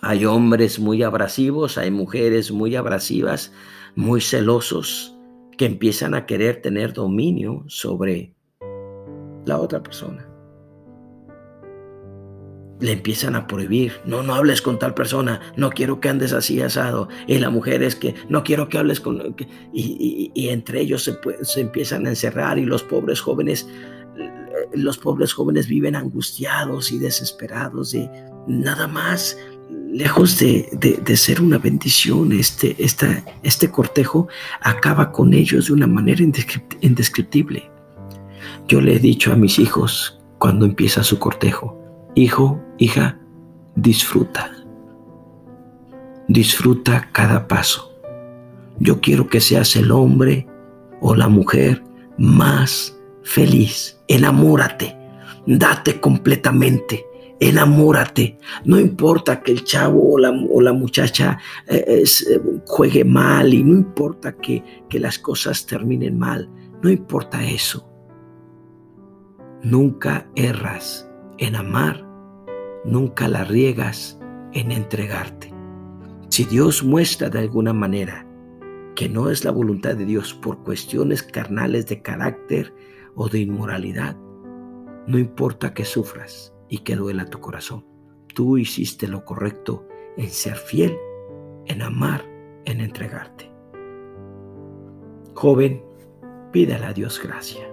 [0.07, 3.53] Hay hombres muy abrasivos, hay mujeres muy abrasivas,
[3.95, 5.17] muy celosos,
[5.57, 8.35] que empiezan a querer tener dominio sobre
[9.47, 10.29] la otra persona.
[12.81, 16.61] Le empiezan a prohibir, no, no hables con tal persona, no quiero que andes así
[16.61, 17.09] asado.
[17.27, 19.35] Y la mujer es que no quiero que hables con...
[19.73, 23.67] Y, entre ellos se, se empiezan a encerrar y los pobres jóvenes,
[24.75, 28.11] los pobres jóvenes viven angustiados y desesperados de
[28.47, 29.39] nada más
[29.95, 32.77] lejos de, ser una bendición, este,
[33.43, 34.27] este cortejo
[34.61, 36.23] acaba con ellos de una manera
[36.81, 37.71] indescriptible.
[38.67, 41.79] Yo le he dicho a mis hijos cuando empieza su cortejo,
[42.17, 43.21] hijo, hija,
[43.77, 44.51] disfruta.
[46.27, 47.93] Disfruta cada paso.
[48.81, 50.49] Yo quiero que seas el hombre
[51.01, 51.85] o la mujer
[52.19, 54.01] más feliz.
[54.09, 54.97] Enamórate,
[55.47, 57.07] date completamente
[57.41, 58.39] enamórate.
[58.65, 64.37] No importa que el chavo o la, muchacha eh, eh, juegue mal y no importa
[64.37, 66.51] que, que las cosas terminen mal.
[66.83, 67.89] No importa eso.
[69.63, 72.07] Nunca erras en amar,
[72.85, 74.19] nunca la riegas
[74.53, 75.53] en entregarte.
[76.29, 78.27] Si Dios muestra de alguna manera
[78.95, 82.75] que no es la voluntad de Dios por cuestiones carnales de carácter
[83.15, 84.17] o de inmoralidad,
[85.07, 87.85] no importa que sufras, y que duela tu corazón.
[88.35, 90.99] Tú hiciste lo correcto en ser fiel,
[91.67, 92.25] en amar,
[92.65, 93.49] en entregarte.
[95.35, 95.85] Joven,
[96.51, 97.65] pídale a Dios gracia.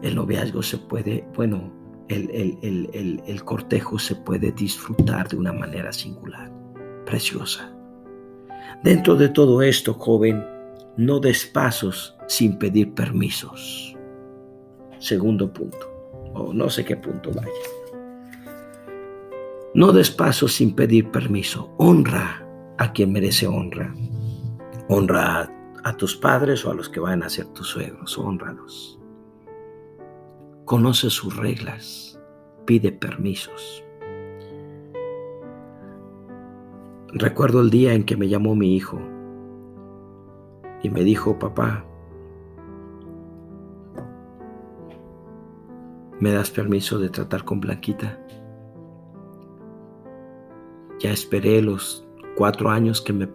[0.00, 1.70] El noviazgo se puede, bueno,
[2.08, 2.30] el,
[2.62, 6.50] el, el, cortejo se puede disfrutar de una manera singular,
[7.04, 7.70] preciosa.
[8.82, 10.42] Dentro de todo esto, joven,
[10.96, 13.94] no des pasos sin pedir permisos.
[15.00, 15.97] Segundo punto
[16.52, 17.50] no sé qué punto vaya.
[19.74, 21.70] No des paso sin pedir permiso.
[21.76, 22.44] Honra
[22.78, 23.94] a quien merece honra.
[24.88, 25.52] Honra
[25.84, 28.16] a, tus padres o a los que van a ser tus suegros.
[28.18, 28.98] Honralos.
[30.64, 32.18] Conoce sus reglas.
[32.64, 33.84] Pide permisos.
[37.12, 38.98] Recuerdo el día en que me llamó mi hijo
[40.82, 41.84] y me dijo, papá,
[46.20, 48.18] ¿Me das permiso de tratar con Blanquita?
[50.98, 53.28] Ya esperé los cuatro años que me,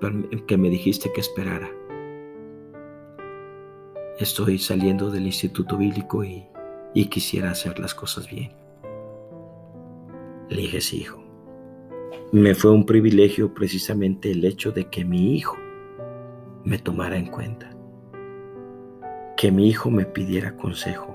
[0.45, 1.69] que me dijiste que esperara.
[4.19, 6.45] Estoy saliendo del instituto bíblico y,
[6.93, 8.51] y quisiera hacer las cosas bien.
[10.49, 11.23] Le dije, sí, hijo.
[12.33, 15.55] Me fue un privilegio precisamente el hecho de que mi hijo
[16.65, 17.69] me tomara en cuenta.
[19.37, 21.12] Que mi hijo me pidiera consejo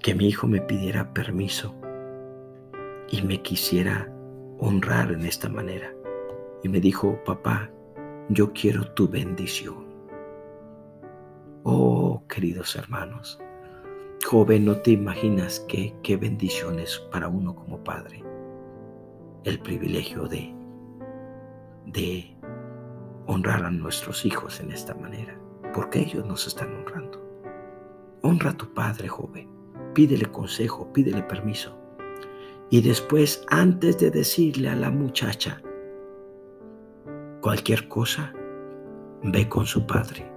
[0.00, 1.74] que mi hijo me pidiera permiso
[3.10, 4.12] y me quisiera
[4.58, 5.92] honrar en esta manera.
[6.62, 7.70] Y me dijo, papá,
[8.28, 9.86] yo quiero tu bendición.
[11.62, 13.40] Oh, queridos hermanos,
[14.24, 18.22] joven, no te imaginas qué, qué bendición es para uno como padre
[19.44, 20.52] el privilegio de,
[21.86, 22.36] de
[23.26, 25.38] honrar a nuestros hijos en esta manera,
[25.72, 27.22] porque ellos nos están honrando.
[28.22, 29.55] Honra a tu padre, joven.
[29.96, 31.74] Pídele consejo, pídele permiso.
[32.68, 35.62] Y después, antes de decirle a la muchacha
[37.40, 38.34] cualquier cosa,
[39.22, 40.30] ve con su padre.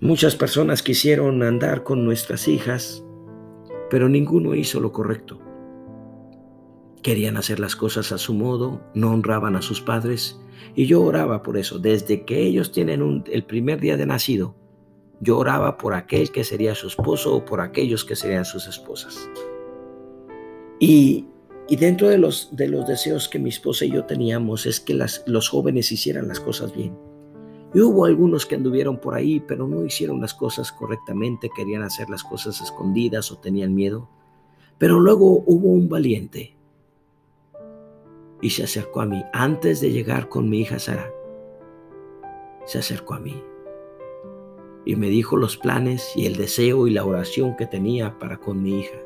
[0.00, 3.04] Muchas personas quisieron andar con nuestras hijas,
[3.90, 5.40] pero ninguno hizo lo correcto.
[7.02, 10.40] Querían hacer las cosas a su modo, no honraban a sus padres,
[10.76, 11.80] y yo oraba por eso.
[11.80, 14.54] Desde que ellos tienen el primer día de nacido,
[15.20, 19.28] yo oraba por aquel que sería su esposo o por aquellos que serían sus esposas.
[20.78, 21.26] Y,
[21.68, 25.24] dentro de los, de los deseos que mi esposa y yo teníamos es que las,
[25.26, 26.96] los jóvenes hicieran las cosas bien.
[27.74, 32.08] Y hubo algunos que anduvieron por ahí, pero no hicieron las cosas correctamente, querían hacer
[32.08, 34.08] las cosas escondidas o tenían miedo.
[34.78, 36.56] Pero luego hubo un valiente
[38.40, 41.10] y se acercó a mí antes de llegar con mi hija Sara.
[42.64, 43.42] Se acercó a mí
[44.88, 48.62] y me dijo los planes y el deseo y la oración que tenía para con
[48.62, 48.96] mi hija.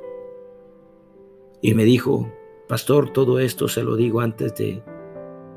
[1.60, 2.32] Y me dijo,
[2.68, 4.80] pastor, todo esto se lo digo antes de,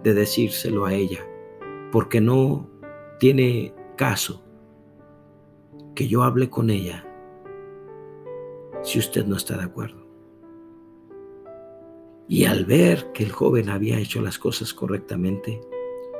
[0.01, 1.19] de decírselo a ella,
[1.91, 2.67] porque no
[3.19, 4.43] tiene caso
[5.93, 7.07] que yo hable con ella
[8.81, 10.07] si usted no está de acuerdo.
[12.27, 15.61] Y al ver que el joven había hecho las cosas correctamente,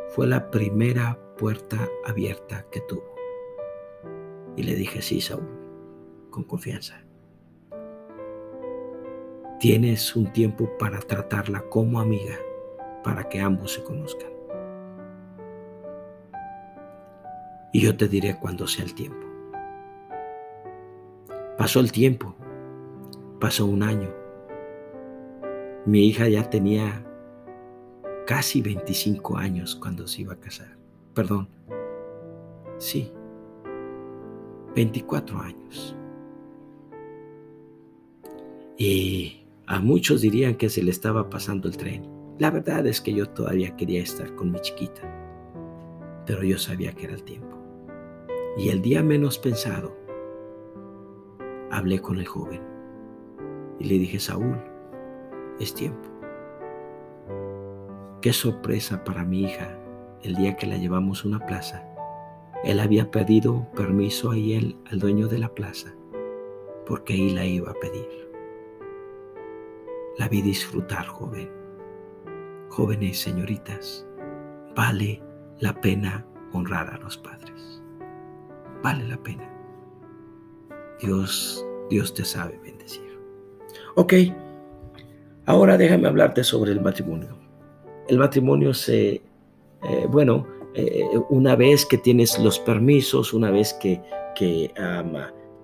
[0.09, 3.14] fue la primera puerta abierta que tuvo.
[4.55, 5.47] Y le dije, sí, Saúl,
[6.29, 7.01] con confianza.
[9.59, 12.35] Tienes un tiempo para tratarla como amiga,
[13.03, 14.29] para que ambos se conozcan.
[17.71, 19.25] Y yo te diré cuando sea el tiempo.
[21.57, 22.35] Pasó el tiempo,
[23.39, 24.13] pasó un año.
[25.85, 27.05] Mi hija ya tenía
[28.25, 30.77] casi 25 años cuando se iba a casar.
[31.13, 31.47] Perdón,
[32.77, 33.11] sí,
[34.75, 35.95] 24 años.
[38.77, 42.03] Y a muchos dirían que se le estaba pasando el tren.
[42.37, 45.01] La verdad es que yo todavía quería estar con mi chiquita,
[46.25, 47.57] pero yo sabía que era el tiempo.
[48.57, 49.95] Y el día menos pensado,
[51.71, 52.61] hablé con el joven
[53.79, 54.57] y le dije, Saúl,
[55.59, 56.09] es tiempo.
[58.21, 59.79] Qué sorpresa para mi hija
[60.23, 61.94] el día que la llevamos a una plaza.
[62.65, 65.93] Él había pedido permiso a él, al dueño de la plaza,
[66.87, 68.27] porque ahí la iba a pedir.
[70.17, 71.47] La vi disfrutar, joven.
[72.69, 74.07] Jóvenes, señoritas,
[74.75, 75.21] vale
[75.59, 77.83] la pena honrar a los padres.
[78.81, 79.47] Vale la pena.
[80.99, 83.19] Dios, Dios te sabe bendecir.
[83.93, 84.13] Ok,
[85.45, 87.37] ahora déjame hablarte sobre el matrimonio.
[88.07, 89.21] El matrimonio se,
[89.83, 94.01] eh, bueno, eh, una vez que tienes los permisos, una vez que,
[94.35, 94.73] que,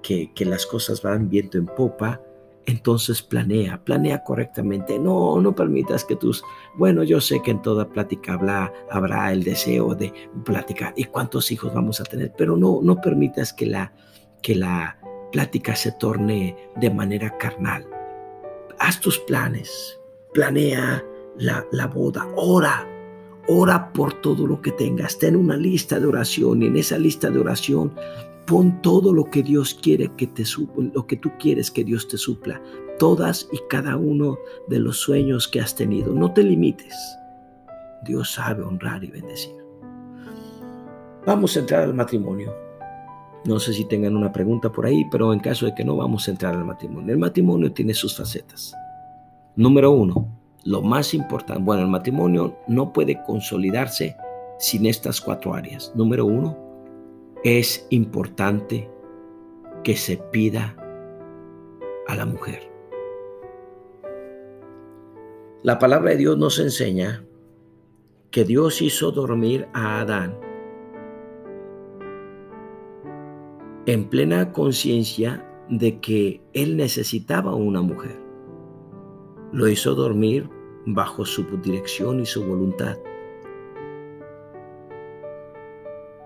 [0.02, 2.22] que, las cosas van viento en popa,
[2.66, 4.98] entonces planea, planea correctamente.
[4.98, 6.44] No, no permitas que tus,
[6.76, 10.14] bueno, yo sé que en toda plática habrá, habrá el deseo de
[10.46, 13.94] platicar y cuántos hijos vamos a tener, pero no, no permitas que la,
[14.42, 14.98] que la
[15.34, 17.86] plática se torne de manera carnal.
[18.80, 20.00] Haz tus planes,
[20.34, 21.04] planea
[21.38, 22.88] la, la boda, ora,
[23.48, 27.30] ora por todo lo que tengas, ten una lista de oración y en esa lista
[27.30, 27.94] de oración
[28.46, 30.44] Pon todo lo que Dios quiere que te
[30.76, 32.62] lo que tú quieres que Dios te supla,
[32.98, 36.14] todas y cada uno de los sueños que has tenido.
[36.14, 36.96] No te limites.
[38.04, 39.56] Dios sabe honrar y bendecir.
[41.26, 42.54] Vamos a entrar al matrimonio.
[43.46, 46.28] No sé si tengan una pregunta por ahí, pero en caso de que no, vamos
[46.28, 47.14] a entrar al matrimonio.
[47.14, 48.76] El matrimonio tiene sus facetas.
[49.56, 50.28] Número uno,
[50.64, 54.16] lo más importante, bueno, el matrimonio no puede consolidarse
[54.60, 55.92] sin estas cuatro áreas.
[55.96, 56.58] Número uno,
[57.44, 58.90] es importante
[59.84, 60.76] que se pida
[62.08, 62.70] a la mujer.
[65.64, 67.24] La palabra de Dios nos enseña
[68.30, 70.38] que Dios hizo dormir a Adán
[73.86, 78.21] en plena conciencia de que él necesitaba una mujer.
[79.52, 80.50] Lo hizo dormir
[80.86, 82.98] bajo su dirección y su voluntad.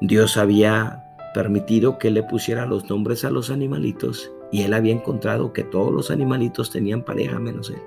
[0.01, 1.03] Dios había
[1.34, 5.91] permitido que le pusiera los nombres a los animalitos y él había encontrado que todos
[5.91, 7.82] los animalitos tenían pareja menos él.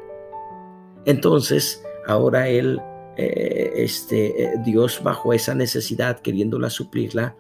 [1.05, 2.81] Entonces, ahora él,
[3.17, 7.37] eh, este, eh, Dios bajo esa necesidad, queriéndola suplirla,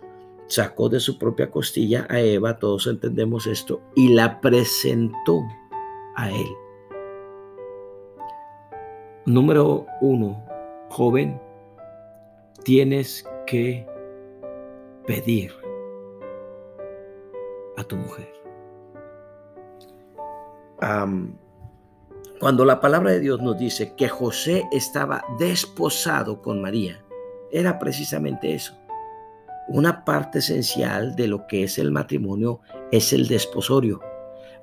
[0.46, 5.42] sacó de su propia costilla a Eva, todos entendemos esto, y la presentó
[6.16, 6.49] a él.
[9.28, 10.42] Número uno,
[10.88, 11.38] joven,
[12.64, 13.86] tienes que
[15.06, 15.52] pedir
[17.76, 18.32] a tu mujer.
[22.40, 27.04] cuando la palabra de Dios nos dice que José estaba desposado con María,
[27.52, 28.78] era precisamente eso.
[29.68, 32.60] Una parte esencial de lo que es el matrimonio
[32.90, 34.00] es el desposorio.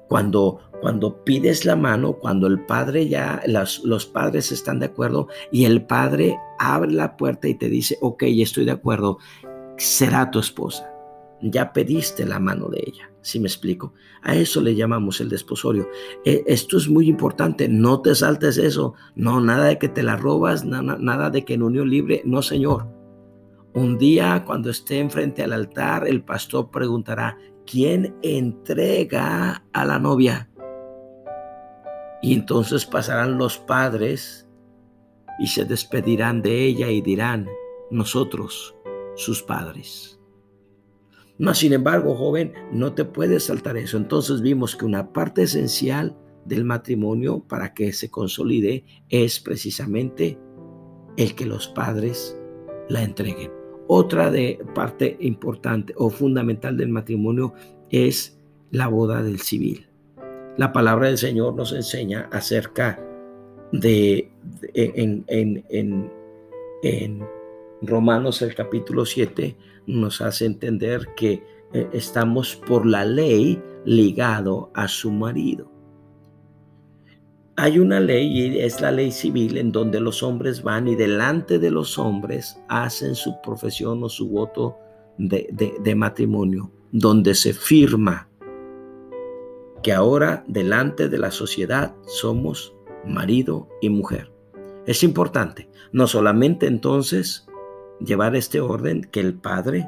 [0.08, 5.66] Cuando, cuando pides la mano, cuando el padre ya, los padres están de acuerdo y
[5.66, 9.18] el padre abre la puerta y te dice, ok, estoy de acuerdo,
[9.78, 10.92] será tu esposa.
[11.42, 13.94] Ya pediste la mano de ella, si me explico?
[14.22, 15.90] A eso le llamamos el desposorio.
[16.24, 20.16] E, esto es muy importante, no te saltes eso, no, nada de que te la
[20.16, 22.88] robas, nada, nada de que en unión libre, no señor.
[23.74, 30.50] Un día cuando esté enfrente al altar, el pastor preguntará, ¿quién entrega a la novia?
[32.22, 34.48] Y entonces pasarán los padres
[35.40, 37.48] y se despedirán de ella y dirán,
[37.92, 38.76] nosotros,
[39.16, 40.20] sus padres.
[41.38, 43.98] No, sin embargo, joven, no te puedes saltar eso.
[43.98, 50.40] Entonces vimos que una parte esencial del matrimonio para que se consolide es precisamente
[51.18, 52.40] el que los padres
[52.88, 53.55] la entreguen.
[53.88, 57.54] Otra de parte importante o fundamental del matrimonio
[57.90, 58.40] es
[58.72, 59.88] la boda del civil.
[60.58, 63.00] La palabra del Señor nos enseña acerca
[63.72, 64.32] de,
[64.74, 66.12] en, en,
[66.82, 67.26] en
[67.82, 69.56] Romanos el capítulo 7
[69.88, 75.72] nos hace entender que eh, estamos por la ley ligado a su marido.
[77.58, 81.58] Hay una ley y es la ley civil en donde los hombres van y delante
[81.58, 84.78] de los hombres hacen su profesión o su voto
[85.18, 88.28] de, de matrimonio, donde se firma
[89.82, 92.76] que ahora delante de la sociedad somos
[93.06, 94.32] marido y mujer.
[94.86, 97.48] Es importante, no solamente entonces
[98.00, 99.88] llevar este orden, que el padre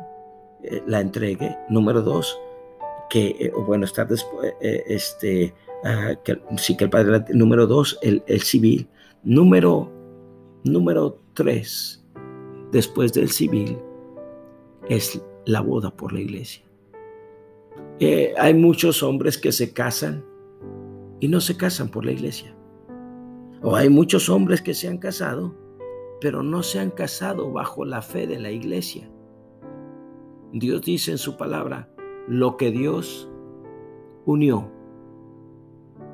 [0.63, 1.57] eh, la entregue.
[1.69, 2.39] Número dos,
[3.09, 5.53] que, eh, bueno, estar después, eh, este,
[6.23, 6.39] que,
[6.77, 8.87] que el padre, número dos, el, el, civil.
[9.23, 9.91] Número,
[10.63, 12.05] número tres,
[12.71, 13.77] después del civil,
[14.89, 16.63] es la boda por la iglesia.
[18.37, 20.23] hay muchos hombres que se casan
[21.19, 22.55] y no se casan por la iglesia.
[23.63, 25.55] O hay muchos hombres que se han casado
[26.19, 29.09] pero no se han casado bajo la fe de la iglesia.
[30.51, 31.89] Dios dice en su palabra,
[32.27, 33.29] lo que Dios
[34.25, 34.71] unió.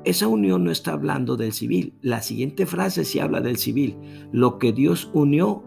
[0.04, 1.94] Esa unión no está hablando del civil.
[2.02, 3.96] La siguiente frase sí habla del civil.
[4.32, 5.62] Lo que Dios unió,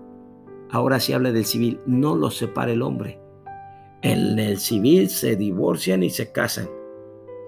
[0.69, 1.79] ahora sí habla del civil.
[1.85, 3.19] No lo separa el hombre.
[4.03, 6.69] En el civil se divorcian y se casan.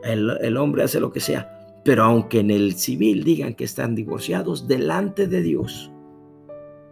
[0.03, 1.55] El, el hombre hace lo que sea.
[1.85, 5.91] Pero aunque en el civil digan que están divorciados, delante de Dios,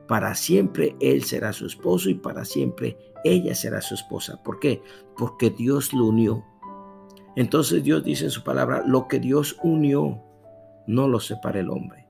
[0.07, 4.41] para siempre él será su esposo y para siempre ella será su esposa.
[4.43, 4.81] ¿Por qué?
[5.17, 6.45] Porque Dios lo unió.
[7.37, 10.19] Entonces Dios dice en su palabra, lo que Dios unió,
[10.87, 12.07] no lo separa el hombre.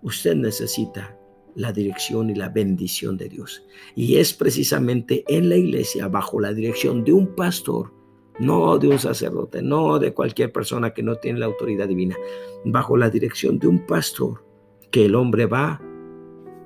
[0.00, 1.14] Usted necesita
[1.54, 3.62] la dirección y la bendición de Dios.
[3.94, 7.92] Y es precisamente en la iglesia, bajo la dirección de un pastor,
[8.38, 12.16] no de un sacerdote, no de cualquier persona que no tiene la autoridad divina,
[12.64, 14.42] bajo la dirección de un pastor,
[14.90, 15.78] que el hombre va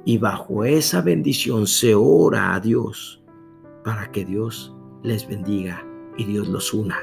[0.04, 3.24] y bajo esa bendición se ora a Dios
[3.84, 5.84] para que Dios les bendiga
[6.16, 6.96] y Dios los una.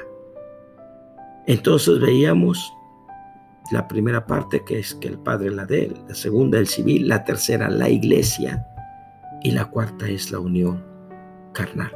[1.46, 2.72] Entonces veíamos
[3.70, 7.24] la primera parte que es que el Padre la de la segunda el civil, la
[7.24, 8.66] tercera la iglesia
[9.42, 10.84] y la cuarta es la unión
[11.52, 11.92] carnal.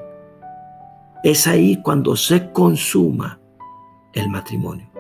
[1.22, 3.40] Es ahí cuando se consuma
[4.12, 4.90] el matrimonio.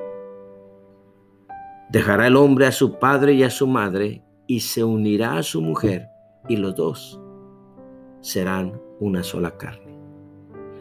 [1.88, 5.60] Dejará el hombre a su padre y a su madre y se unirá a su
[5.60, 6.08] mujer
[6.48, 7.20] y los dos
[8.20, 9.85] serán una sola carne.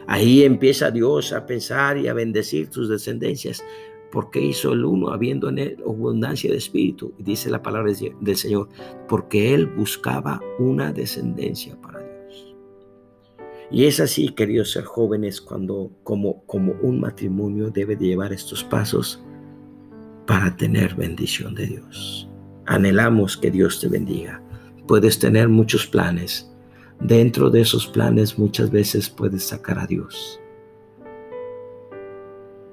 [0.06, 3.64] Ahí empieza Dios a pensar y a bendecir sus descendencias,
[4.12, 8.68] porque hizo el uno habiendo en él abundancia de espíritu, dice la palabra del Señor,
[9.08, 12.56] porque él buscaba una descendencia para Dios.
[13.70, 18.62] Y es así, queridos ser jóvenes, cuando como, como un matrimonio debe de llevar estos
[18.62, 19.22] pasos
[20.26, 22.28] para tener bendición de Dios.
[22.66, 24.42] Anhelamos que Dios te bendiga.
[24.86, 26.50] Puedes tener muchos planes.
[27.00, 30.40] Dentro de esos planes muchas veces puedes sacar a Dios.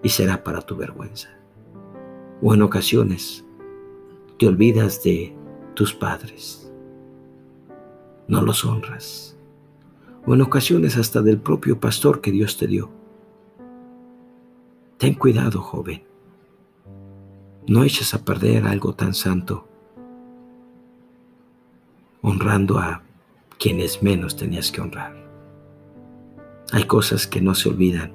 [0.01, 1.29] Y será para tu vergüenza.
[2.41, 3.45] O en ocasiones
[4.37, 5.35] te olvidas de
[5.75, 6.71] tus padres.
[8.27, 9.37] No los honras.
[10.25, 12.89] O en ocasiones hasta del propio pastor que Dios te dio.
[14.97, 16.03] Ten cuidado, joven.
[17.67, 19.67] No eches a perder algo tan santo
[22.23, 23.02] honrando a
[23.63, 25.15] quienes menos tenías que honrar.
[26.73, 28.11] Hay cosas que no se olvidan.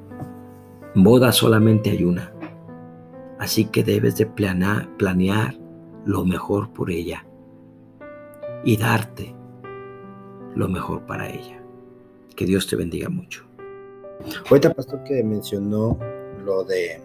[0.95, 2.35] Boda solamente hay una.
[3.39, 5.57] Así que debes de planear,
[6.05, 7.25] lo mejor por ella
[8.63, 9.35] y darte
[10.55, 11.63] lo mejor para ella.
[12.37, 13.47] Que Dios te bendiga mucho.
[14.51, 15.99] Ahorita, pastor, que mencionó
[16.45, 17.01] lo de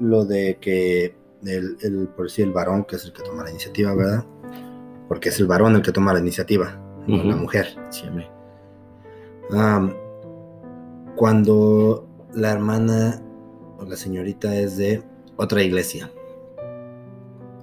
[0.00, 4.26] lo de que el, por el varón, que es el que toma la iniciativa, ¿verdad?
[5.08, 6.78] Porque es el varón el que toma la iniciativa,
[7.08, 7.66] no la mujer.
[7.90, 8.04] Sí,
[11.16, 13.22] cuando la hermana
[13.78, 15.02] o la señorita es de
[15.36, 16.10] otra iglesia,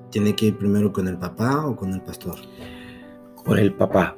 [0.10, 2.36] ¿tiene que ir primero con el papá o con el pastor?
[3.36, 4.18] Con el papá.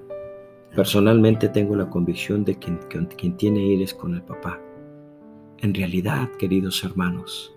[0.75, 4.59] Personalmente tengo la convicción de que quien, tiene que ir es con el papá.
[5.59, 7.53] En realidad, queridos hermanos,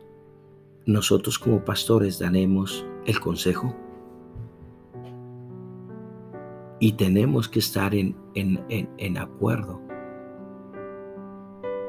[0.86, 3.76] nosotros como pastores daremos el consejo
[6.80, 9.80] y tenemos que estar en, en, acuerdo,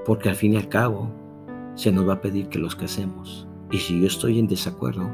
[0.06, 1.10] porque al fin y al cabo
[1.76, 3.48] se nos va a pedir que los casemos.
[3.72, 5.10] Y si yo estoy en desacuerdo,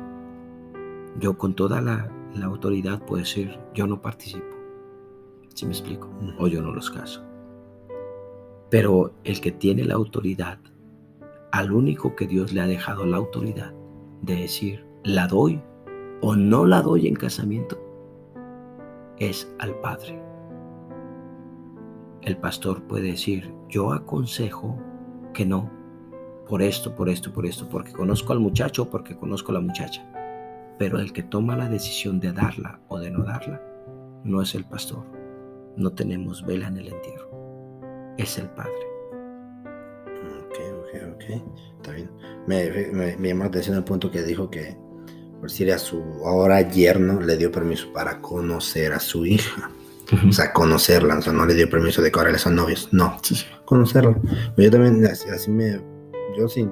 [1.19, 4.47] yo con toda la, la autoridad puedo decir, yo no participo.
[5.53, 6.09] ¿Sí me explico?
[6.39, 7.23] O yo no los caso.
[8.71, 10.57] Pero el que tiene la autoridad,
[11.51, 13.73] al único que Dios le ha dejado la autoridad
[14.23, 15.61] de decir, la doy
[16.21, 17.86] o no la doy en casamiento,
[19.19, 20.21] es al Padre.
[22.21, 24.77] El pastor puede decir, yo aconsejo
[25.33, 25.69] que no,
[26.47, 30.05] por esto, por esto, por esto, porque conozco al muchacho porque conozco a la muchacha.
[30.77, 33.61] Pero el que toma la decisión de darla o de no darla,
[34.23, 35.17] no es el pastor
[35.77, 37.29] no tenemos vela en el entierro.
[38.17, 38.73] Es el Padre.
[40.41, 41.23] Ok, ok, ok.
[41.77, 42.09] Está bien.
[42.47, 44.77] Me, me, llamó la atención el punto que dijo que
[45.39, 49.71] por si a su ahora yerno le dio permiso para conocer a su hija.
[50.27, 53.17] O sea, conocerla, o sea, no le dio permiso de que ahora son novios, no,
[53.65, 54.17] conocerla.
[54.55, 55.81] Yo también, así, me,
[56.37, 56.69] yo sí,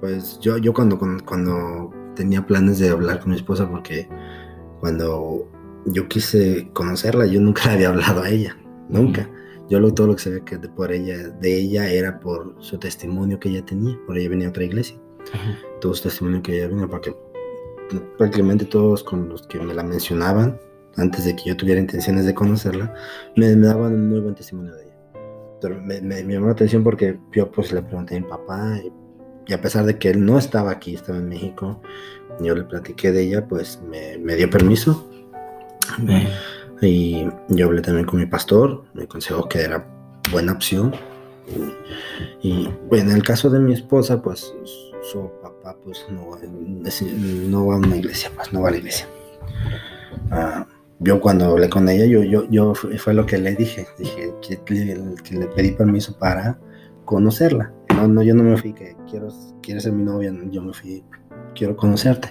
[0.00, 4.08] pues yo, yo cuando, cuando tenía planes de hablar con mi esposa, porque
[4.80, 5.46] cuando
[5.86, 8.56] yo quise conocerla, yo nunca le había hablado a ella,
[8.88, 9.28] nunca.
[9.68, 12.78] Yo lo, todo lo que sabía que de, por ella, de ella era por su
[12.78, 14.98] testimonio que ella tenía, por ella venía a otra iglesia.
[15.80, 17.14] Todo su testimonio que ella venía, porque
[18.16, 20.58] prácticamente todos con los que me la mencionaban,
[20.96, 22.94] antes de que yo tuviera intenciones de conocerla,
[23.36, 24.94] me, daban un muy buen testimonio de ella.
[25.60, 28.78] Pero me, llamó la atención porque yo pues le pregunté a mi papá
[29.46, 31.80] y, a pesar de que él no estaba aquí, estaba en México,
[32.40, 35.08] yo le platiqué de ella, pues me, me dio permiso
[36.80, 39.86] y yo hablé también con mi pastor, me aconsejó que era
[40.30, 40.94] buena opción.
[42.42, 44.52] Y, en el caso de mi esposa, pues
[45.10, 49.06] su papá pues no, no va a una iglesia, pues no va a la iglesia.
[50.30, 50.66] Ah,
[51.00, 55.34] yo cuando hablé con ella, yo, yo, yo fue lo que le dije, dije que,
[55.34, 56.58] le pedí permiso para
[57.04, 57.72] conocerla.
[57.94, 59.28] No, no, yo no me fui que quiero,
[59.62, 61.04] quieres ser mi novia, yo me fui,
[61.54, 62.28] quiero conocerte.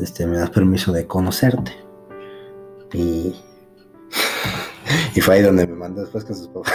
[0.00, 1.72] Este, me das permiso de conocerte.
[2.92, 3.34] Y,
[5.14, 6.72] y fue ahí donde me mandó después con sus papás.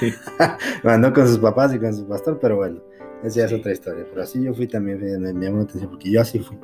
[0.84, 2.82] me mandó con sus papás y con su pastor, pero bueno,
[3.24, 4.06] esa ya es otra historia.
[4.08, 6.58] Pero así yo fui también, me, me llamó la atención porque yo así fui.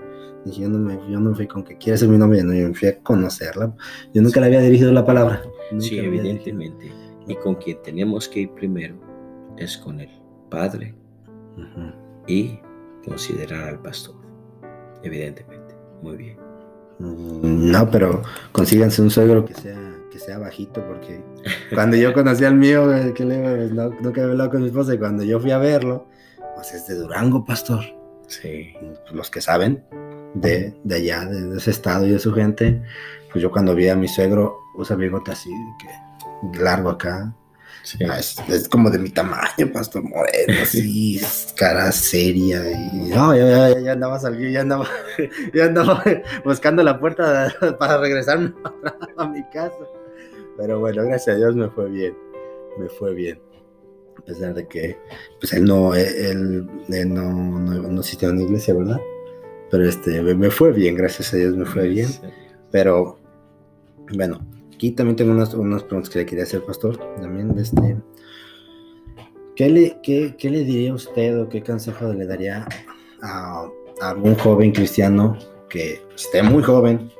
[0.45, 2.69] Dije, yo no, me, yo no fui con que quiere ser mi novia, no, yo
[2.69, 3.75] me fui a conocerla.
[4.15, 5.43] Yo nunca le había dirigido la palabra.
[5.79, 6.93] sí, evidentemente.
[7.27, 8.97] Y con quien tenemos que ir primero
[9.57, 10.09] es con el
[10.49, 10.95] Padre
[12.27, 12.59] y
[13.07, 14.17] considerar al pastor.
[15.03, 15.75] Evidentemente.
[16.03, 16.37] Muy bien.
[16.99, 21.23] Mm, no, pero consíganse un suegro que sea, que sea bajito, porque
[21.75, 24.99] cuando yo conocí al mío, que le, no, nunca había hablado con mi esposa, y
[24.99, 26.07] cuando yo fui a verlo,
[26.61, 27.85] pues es de Durango, pastor.
[28.29, 28.75] Sí.
[29.13, 29.85] Los que saben
[30.35, 32.83] de, de allá, de, ese estado y de su gente,
[33.33, 35.51] pues yo cuando vi a mi suegro, usa bigote así,
[35.81, 37.35] que largo acá,
[38.07, 41.21] Ah, es, como de mi tamaño, Pastor Moreno, así,
[41.57, 42.71] cara seria.
[42.71, 44.87] Y no, ya, ya, ya andaba saliendo, ya andaba,
[45.55, 46.05] ya andaba
[46.45, 48.53] buscando la puerta para regresarme
[49.17, 49.79] a, mi casa.
[50.57, 52.17] Pero bueno, gracias a Dios me fue bien,
[52.79, 53.41] me fue bien.
[54.21, 54.97] A pesar de que,
[55.41, 59.01] pues él no, él, no, no, no asistió a una iglesia, ¿verdad?
[59.71, 62.09] Pero este, me fue bien, gracias a Dios me fue bien.
[62.71, 63.19] Pero,
[64.17, 64.41] bueno,
[64.81, 66.97] Aquí también tengo unas, unas preguntas que le quería hacer, pastor.
[67.21, 67.99] También, este,
[69.55, 72.67] ¿qué, le, qué, qué le diría usted o qué consejo le daría
[73.21, 73.69] a,
[74.01, 75.37] algún joven cristiano
[75.69, 77.11] que esté muy joven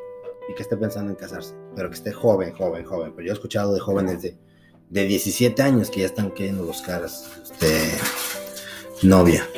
[0.49, 1.55] y que esté pensando en casarse?
[1.77, 3.13] Pero que esté joven, joven, joven.
[3.15, 4.39] Pero yo he escuchado de jóvenes de,
[4.91, 7.93] de 17 años que ya están queriendo buscar este,
[9.03, 9.49] novia.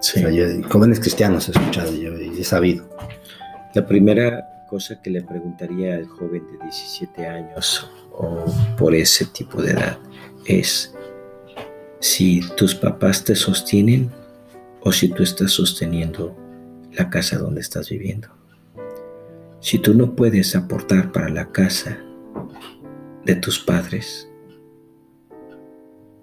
[0.00, 0.20] Sí.
[0.68, 2.88] jóvenes cristianos he escuchado yo y he sabido.
[3.74, 8.44] La primera cosa que le preguntaría al joven de 17 años o
[8.76, 9.98] por ese tipo de edad
[10.46, 10.92] es
[12.00, 14.10] si tus papás te sostienen
[14.80, 16.36] o si tú estás sosteniendo
[16.92, 18.28] la casa donde estás viviendo.
[19.60, 21.98] Si tú no puedes aportar para la casa
[23.24, 24.28] de tus padres,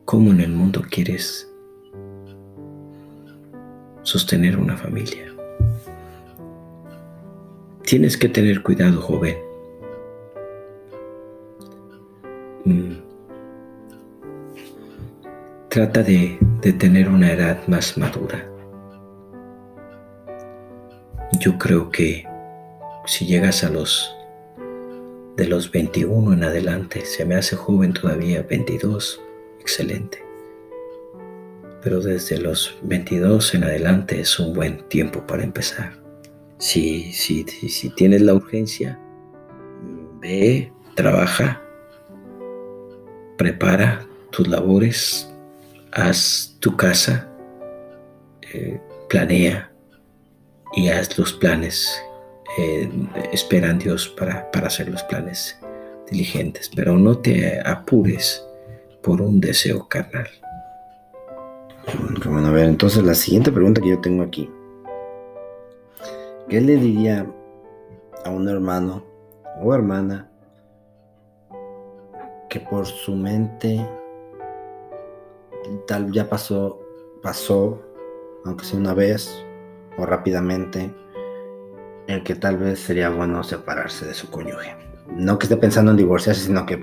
[0.10, 1.48] ¿cómo en el mundo quieres
[4.02, 5.32] sostener una familia?
[7.84, 9.38] Tienes que tener cuidado, joven.
[12.66, 12.94] Mm.
[15.70, 16.40] Trata de,
[16.80, 18.50] tener una edad más madura.
[21.40, 22.26] Yo creo que
[23.06, 24.12] si llegas a los
[25.38, 29.22] de los 21 en adelante, se me hace joven todavía, 22,
[29.70, 30.26] excelente.
[31.84, 35.94] Pero desde los 22 en adelante es un buen tiempo para empezar.
[36.58, 39.00] Si, si, si tienes la urgencia,
[40.20, 41.62] ve, trabaja,
[43.38, 45.32] prepara tus labores,
[45.92, 47.30] haz tu casa,
[48.52, 49.72] eh, planea
[50.76, 51.90] y haz los planes.
[52.58, 52.90] Eh,
[53.32, 55.58] espera Dios para, para hacer los planes
[56.10, 58.44] diligentes, pero no te apures
[59.02, 60.28] por un deseo carnal.
[62.26, 64.50] Bueno, a ver, entonces la siguiente pregunta que yo tengo aquí.
[66.48, 67.26] ¿Qué le diría
[68.26, 69.04] a un hermano
[69.62, 70.30] o hermana
[72.50, 73.86] que por su mente
[75.88, 76.80] tal ya pasó,
[77.22, 77.82] pasó,
[78.46, 79.46] aunque sea una vez
[79.98, 80.92] o rápidamente,
[82.08, 84.76] el que tal vez sería bueno separarse de su cónyuge?
[85.08, 86.82] No que esté pensando en divorciarse, sino que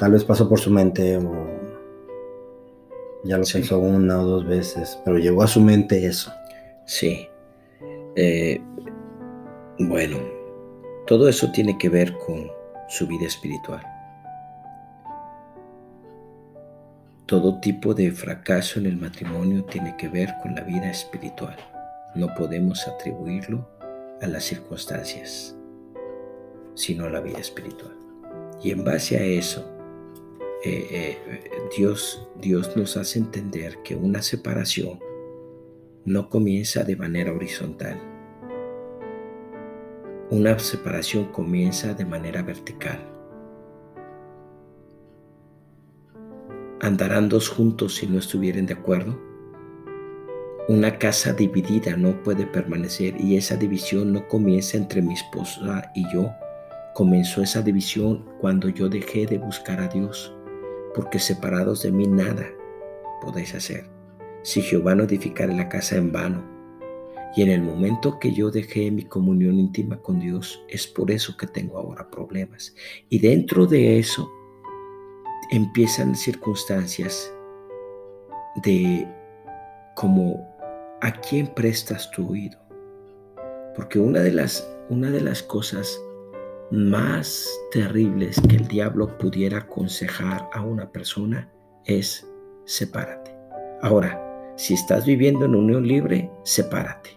[0.00, 1.46] tal vez pasó por su mente o
[3.22, 6.32] ya lo pensó una o dos veces, pero llegó a su mente eso.
[6.86, 7.28] Sí.
[8.16, 8.58] Eh,
[9.78, 10.16] bueno,
[11.06, 12.50] todo eso tiene que ver con
[12.88, 13.82] su vida espiritual.
[17.26, 21.56] Todo tipo de fracaso en el matrimonio tiene que ver con la vida espiritual.
[22.14, 23.68] No podemos atribuirlo
[24.22, 25.54] a las circunstancias,
[26.74, 27.94] sino a la vida espiritual.
[28.62, 29.79] Y en base a eso,
[30.62, 34.98] eh, eh, Dios, Dios nos hace entender que una separación
[36.04, 37.98] no comienza de manera horizontal.
[40.30, 43.00] Una separación comienza de manera vertical.
[46.80, 49.18] ¿Andarán dos juntos si no estuvieran de acuerdo?
[50.68, 56.04] Una casa dividida no puede permanecer y esa división no comienza entre mi esposa y
[56.12, 56.30] yo.
[56.94, 60.32] Comenzó esa división cuando yo dejé de buscar a Dios,
[60.94, 62.46] porque separados de mí nada
[63.22, 63.88] podéis hacer
[64.42, 66.42] si Jehová no edificare la casa en vano.
[67.36, 71.36] Y en el momento que yo dejé mi comunión íntima con Dios, es por eso
[71.36, 72.74] que tengo ahora problemas.
[73.08, 74.28] Y dentro de eso
[75.50, 77.32] empiezan circunstancias
[78.64, 79.06] de
[79.94, 80.48] como
[81.00, 82.58] a quién prestas tu oído.
[83.76, 86.00] Porque una de las, una de las cosas
[86.70, 91.50] más terribles que el diablo pudiera aconsejar a una persona
[91.84, 92.26] es
[92.64, 93.34] sepárate.
[93.82, 97.10] Ahora, si estás viviendo en unión libre, sepárate.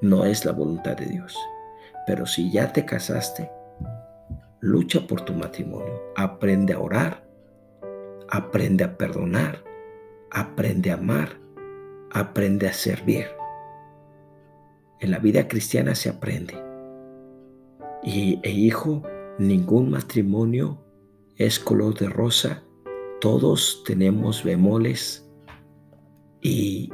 [0.00, 1.36] No es la voluntad de Dios.
[2.06, 3.50] Pero si ya te casaste,
[4.60, 6.00] lucha por tu matrimonio.
[6.16, 7.24] Aprende a orar.
[8.30, 9.62] Aprende a perdonar.
[10.30, 11.40] Aprende a amar.
[12.10, 13.26] Aprende a servir.
[15.00, 16.73] En la vida cristiana se aprende.
[18.04, 19.02] Y, e hijo,
[19.38, 20.78] ningún matrimonio
[21.36, 22.62] es color de rosa.
[23.20, 25.28] Todos tenemos bemoles
[26.42, 26.90] y,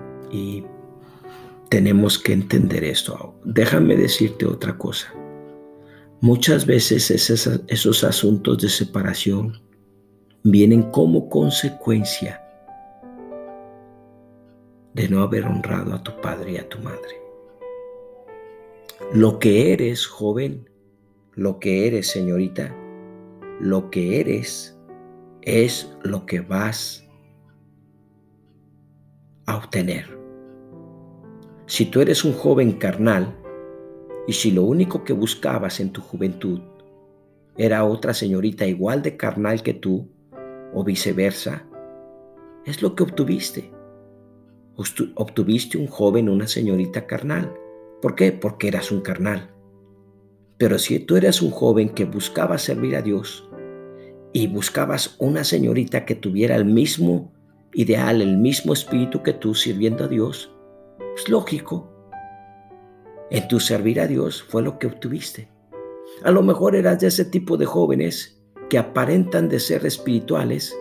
[1.68, 3.34] tenemos que entender esto.
[3.44, 5.12] Déjame decirte otra cosa.
[6.20, 9.62] Muchas veces esos, esos asuntos de separación
[10.42, 12.42] vienen como consecuencia
[14.94, 17.20] de no haber honrado a tu padre y a tu madre.
[19.12, 20.69] Lo que eres, joven,
[21.40, 22.76] lo que eres, señorita,
[23.60, 24.78] lo que eres
[25.40, 27.08] es lo que vas
[29.46, 30.04] obtener.
[31.64, 33.34] Si tú eres un joven carnal
[34.26, 36.60] y si lo único que buscabas en tu juventud
[37.56, 40.10] era otra señorita igual de carnal que tú
[40.74, 41.64] o viceversa,
[42.66, 43.72] es lo que obtuviste.
[45.14, 47.50] Obtuviste un joven, una señorita carnal.
[48.02, 48.30] ¿Por qué?
[48.30, 49.54] Porque eras un carnal.
[50.60, 53.48] Pero si tú eras un joven que buscaba servir a Dios
[54.34, 57.32] y buscabas una señorita que tuviera el mismo
[57.72, 60.54] ideal, el mismo espíritu que tú sirviendo a Dios,
[61.16, 61.90] es lógico.
[63.30, 65.48] En tu servir a Dios fue lo que obtuviste.
[66.24, 68.38] A lo mejor eras de ese tipo de jóvenes
[68.68, 70.76] que aparentan de ser espirituales,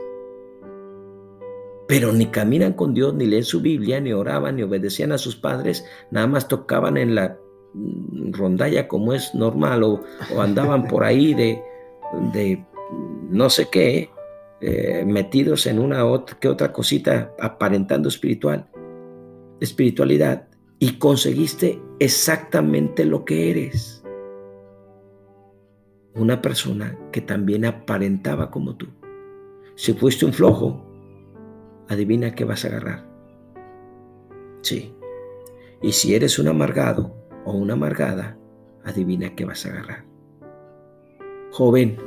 [1.87, 5.37] pero ni caminan con Dios, ni leen su Biblia, ni oraban, ni obedecían a sus
[5.37, 7.38] padres, nada más tocaban en la
[8.31, 10.01] rondalla como es normal o,
[10.39, 11.61] andaban por ahí de,
[12.33, 12.65] de
[13.29, 14.09] no sé qué,
[14.61, 18.67] eh, metidos en una otra, que otra cosita aparentando espiritual,
[19.59, 20.47] espiritualidad,
[20.79, 24.03] y conseguiste exactamente lo que eres.
[26.15, 28.87] Una persona que también aparentaba como tú.
[29.75, 30.85] Si fuiste un flojo,
[31.87, 33.07] adivina qué vas a agarrar.
[34.61, 34.93] Sí.
[35.81, 37.18] Y si eres un amargado
[37.49, 38.37] o una amargada,
[38.85, 40.05] adivina qué vas a agarrar.
[41.51, 41.97] Joven,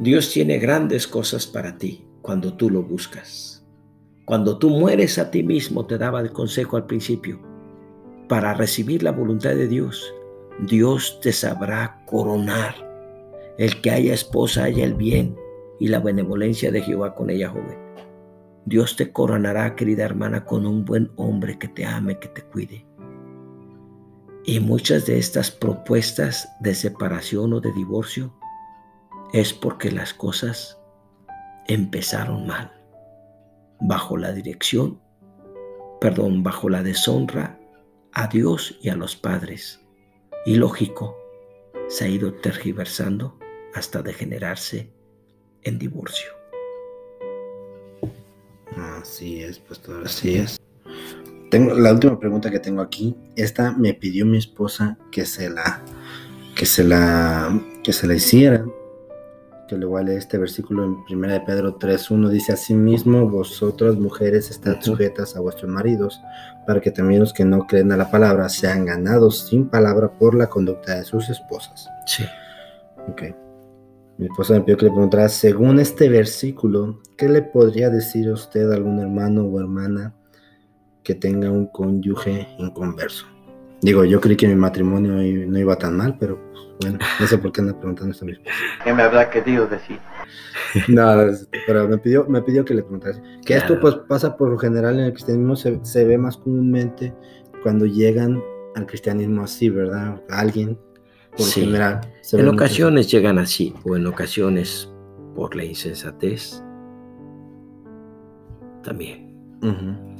[0.00, 3.66] Dios tiene grandes cosas para ti cuando tú lo buscas.
[4.24, 7.38] Cuando tú mueres a ti mismo, te daba el consejo al principio,
[8.28, 10.12] para recibir la voluntad de Dios,
[10.66, 12.74] Dios te sabrá coronar.
[13.58, 15.36] El que haya esposa haya el bien
[15.78, 17.78] y la benevolencia de Jehová con ella, joven.
[18.64, 22.85] Dios te coronará, querida hermana, con un buen hombre que te ame, que te cuide.
[24.48, 28.32] Y muchas de estas propuestas de separación o de divorcio
[29.32, 30.78] es porque las cosas
[31.66, 32.70] empezaron mal,
[33.80, 35.02] bajo la dirección,
[36.00, 37.58] perdón, bajo la deshonra
[38.12, 39.80] a Dios y a los padres.
[40.44, 41.16] Y lógico,
[41.88, 43.36] se ha ido tergiversando
[43.74, 44.92] hasta degenerarse
[45.62, 46.30] en divorcio.
[48.76, 50.56] Así es, pastor, así es.
[51.56, 53.16] Tengo la última pregunta que tengo aquí.
[53.34, 55.82] Esta me pidió mi esposa que se la
[56.54, 58.62] que se la que se la hiciera.
[59.66, 64.82] Que le igual este versículo en 1 de Pedro 3.1 dice Asimismo vosotras mujeres estad
[64.82, 66.20] sujetas a vuestros maridos
[66.66, 70.34] para que también los que no creen a la palabra sean ganados sin palabra por
[70.34, 71.88] la conducta de sus esposas.
[72.04, 72.24] Sí.
[73.08, 73.22] Ok.
[74.18, 78.34] Mi esposa me pidió que le preguntara, según este versículo, ¿qué le podría decir a
[78.34, 80.14] usted a algún hermano o hermana
[81.06, 83.26] que tenga un cónyuge inconverso?
[83.80, 85.12] Digo, yo creí que mi matrimonio
[85.46, 88.44] no iba tan mal, pero pues, bueno, no sé por qué anda preguntando esto mismo.
[88.84, 90.00] ¿Qué me habrá querido decir?
[90.88, 91.04] no,
[91.68, 93.22] pero me pidió, me pidió que le preguntara.
[93.44, 97.14] Que esto pues pasa por lo general en el cristianismo, se, se ve más comúnmente
[97.62, 98.42] cuando llegan
[98.74, 100.20] al cristianismo así, ¿verdad?
[100.28, 100.76] Alguien,
[101.30, 101.60] por Sí.
[101.60, 102.00] general.
[102.22, 104.92] se En mucho ocasiones llegan así, o en ocasiones
[105.36, 106.64] por la insensatez
[108.82, 109.36] también.
[109.62, 110.15] Ujú.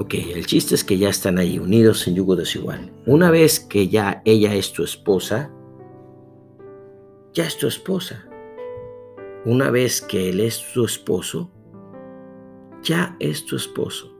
[0.00, 2.92] Ok, el chiste es que ya están ahí unidos en yugo desigual.
[3.04, 5.50] Una vez que ya ella es tu esposa,
[7.34, 8.24] ya es tu esposa.
[9.44, 11.50] Una vez que él es tu esposo,
[12.80, 14.16] ya es tu esposo.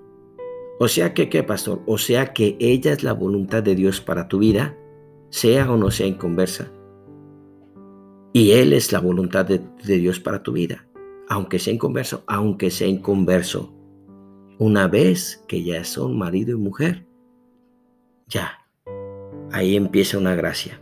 [0.80, 1.80] O sea que, ¿qué, pastor?
[1.86, 4.76] O sea que ella es la voluntad de Dios para tu vida,
[5.30, 6.72] sea o no sea inconversa.
[8.32, 10.88] Y él es la voluntad de, de Dios para tu vida,
[11.28, 13.77] aunque sea inconverso, aunque sea inconverso.
[14.58, 17.06] Una vez que ya son marido y mujer,
[18.26, 18.58] ya,
[19.52, 20.80] ahí empieza una gracia.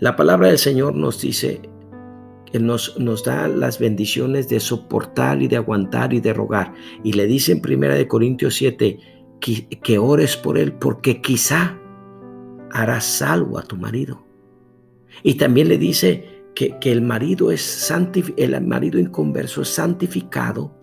[0.00, 1.60] La palabra del Señor nos dice
[2.52, 6.74] que nos, nos da las bendiciones de soportar y de aguantar y de rogar.
[7.02, 8.98] Y le dice en 1 de Corintios 7
[9.40, 11.78] que, que ores por él porque quizá
[12.72, 14.24] harás salvo a tu marido.
[15.22, 20.77] Y también le dice que, que el marido es santif- el marido inconverso es santificado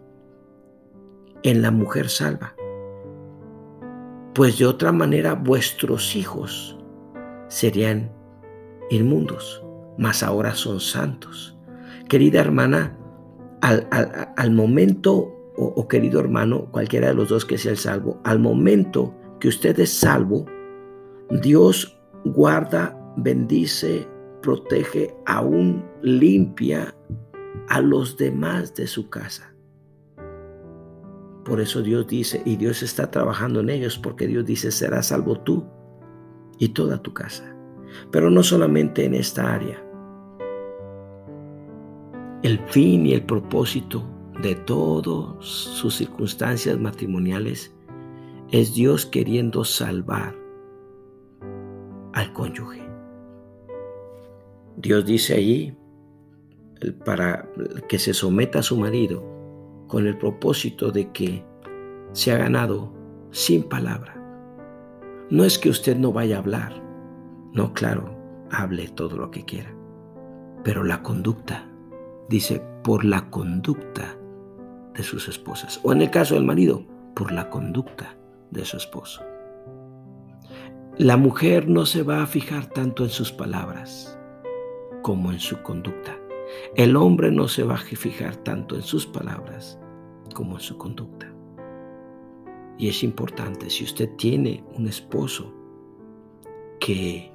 [1.45, 2.55] en la mujer salva.
[4.33, 6.77] Pues de otra manera vuestros hijos
[7.47, 8.11] serían
[8.89, 9.63] inmundos,
[9.97, 11.57] mas ahora son santos.
[12.09, 12.97] Querida hermana,
[13.61, 15.13] al, al- al momento,
[15.55, 19.47] o, o querido hermano, cualquiera de los dos que sea el salvo, al momento que
[19.47, 20.45] usted es salvo,
[21.29, 24.07] Dios guarda, bendice,
[24.41, 26.93] protege, aún limpia
[27.69, 29.54] a los demás de su casa.
[31.45, 35.39] Por eso Dios dice, y Dios está trabajando en ellos, porque Dios dice, serás salvo
[35.39, 35.63] tú
[36.57, 37.55] y toda tu casa.
[38.11, 39.79] Pero no solamente en esta área.
[42.41, 44.03] El fin y el propósito
[44.41, 47.73] de todas sus circunstancias matrimoniales
[48.51, 50.35] es Dios queriendo salvar
[52.13, 52.81] al cónyuge.
[54.77, 55.77] Dios dice allí
[57.05, 57.47] para
[57.87, 59.34] que se someta a su marido
[59.87, 61.45] con el propósito de que
[62.11, 62.93] se ha ganado
[63.31, 64.15] sin palabra.
[65.29, 66.73] No es que usted no vaya a hablar,
[67.53, 68.15] no, claro,
[68.51, 69.75] hable todo lo que quiera,
[70.63, 71.67] pero la conducta,
[72.29, 74.17] dice, por la conducta
[74.93, 78.15] de sus esposas, o en el caso del marido, por la conducta
[78.51, 79.23] de su esposo.
[80.97, 84.17] La mujer no se va a fijar tanto en sus palabras
[85.01, 86.17] como en su conducta.
[86.75, 89.79] El hombre no se va a fijar tanto en sus palabras
[90.33, 91.31] como en su conducta.
[92.77, 95.53] Y es importante, si usted tiene un esposo
[96.79, 97.31] que,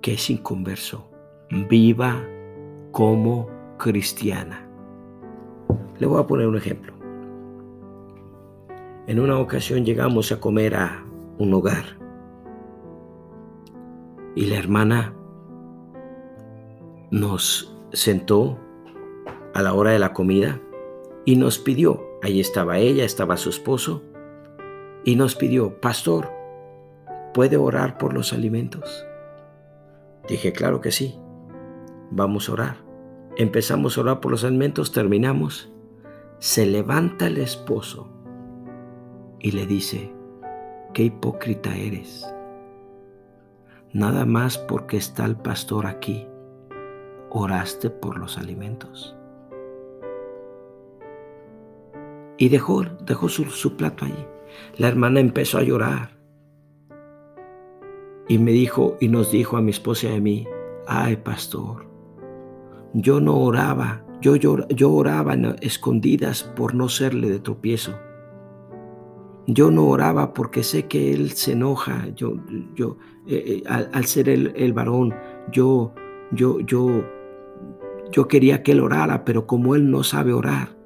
[0.00, 1.10] que es inconverso,
[1.68, 2.24] viva
[2.92, 3.48] como
[3.78, 4.68] cristiana.
[5.98, 6.94] Le voy a poner un ejemplo.
[9.06, 11.04] En una ocasión llegamos a comer a
[11.38, 11.98] un hogar
[14.34, 15.14] y la hermana
[17.12, 18.58] nos sentó
[19.52, 20.60] a la hora de la comida
[21.26, 24.02] y nos pidió, ahí estaba ella, estaba su esposo,
[25.04, 26.30] y nos pidió, pastor,
[27.34, 29.06] ¿puede orar por los alimentos?
[30.26, 31.20] Dije, claro que sí,
[32.10, 32.76] vamos a orar.
[33.36, 35.70] Empezamos a orar por los alimentos, terminamos.
[36.38, 38.08] Se levanta el esposo
[39.38, 40.14] y le dice,
[40.94, 42.26] qué hipócrita eres.
[43.92, 46.26] Nada más porque está el pastor aquí,
[47.34, 49.16] oraste por los alimentos.
[52.38, 54.26] Y dejó, dejó su, su plato allí.
[54.76, 56.10] La hermana empezó a llorar.
[58.28, 60.46] Y me dijo, y nos dijo a mi esposa y a mí,
[60.86, 61.86] ay pastor,
[62.94, 67.92] yo no oraba, yo, yo, oraba escondidas por no serle de tropiezo.
[69.46, 72.08] Yo no oraba porque sé que él se enoja.
[72.14, 72.36] Yo,
[72.76, 75.12] yo, eh, eh, al, ser el, el, varón,
[75.50, 75.92] yo,
[76.30, 77.04] yo, yo,
[78.12, 80.76] yo quería que él orara, pero como él no sabe orar,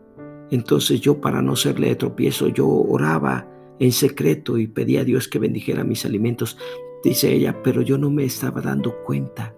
[0.51, 3.49] entonces yo para no serle de tropiezo, yo oraba
[3.79, 6.57] en secreto y pedía a Dios que bendijera mis alimentos.
[7.03, 9.55] Dice ella, pero yo no me estaba dando cuenta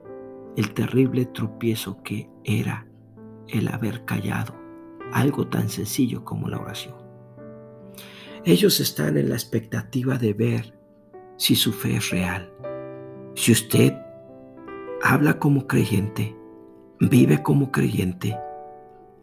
[0.57, 2.89] el terrible tropiezo que era
[3.49, 4.55] el haber callado
[5.13, 6.95] algo tan sencillo como la oración.
[8.45, 10.79] Ellos están en la expectativa de ver
[11.37, 12.53] si su fe es real.
[13.35, 13.95] Si usted
[15.03, 16.37] habla como creyente,
[17.01, 18.39] vive como creyente,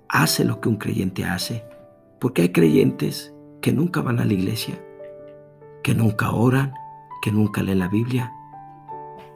[0.07, 1.65] hace lo que un creyente hace,
[2.19, 4.81] porque hay creyentes que nunca van a la iglesia,
[5.83, 6.73] que nunca oran,
[7.21, 8.31] que nunca leen la Biblia,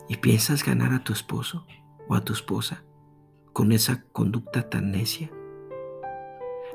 [0.08, 1.66] y piensas ganar a tu esposo
[2.08, 2.84] o a tu esposa
[3.54, 5.30] con esa conducta tan necia.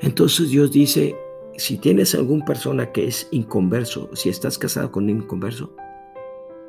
[0.01, 1.17] Entonces Dios dice,
[1.57, 5.75] si tienes alguna persona que es inconverso, si estás casado con un inconverso,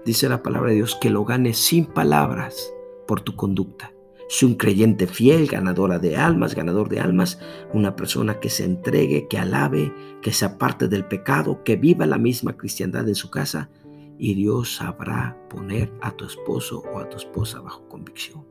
[0.05, 2.73] dice la palabra de Dios que lo ganes sin palabras
[3.07, 3.94] por tu conducta.
[4.27, 7.39] Si un creyente fiel, ganadora de almas, ganador de almas,
[7.73, 12.17] una persona que se entregue, que alabe, que se aparte del pecado, que viva la
[12.17, 13.69] misma cristiandad en su casa,
[14.17, 18.45] y Dios sabrá poner a tu esposo o a tu esposa bajo convicción.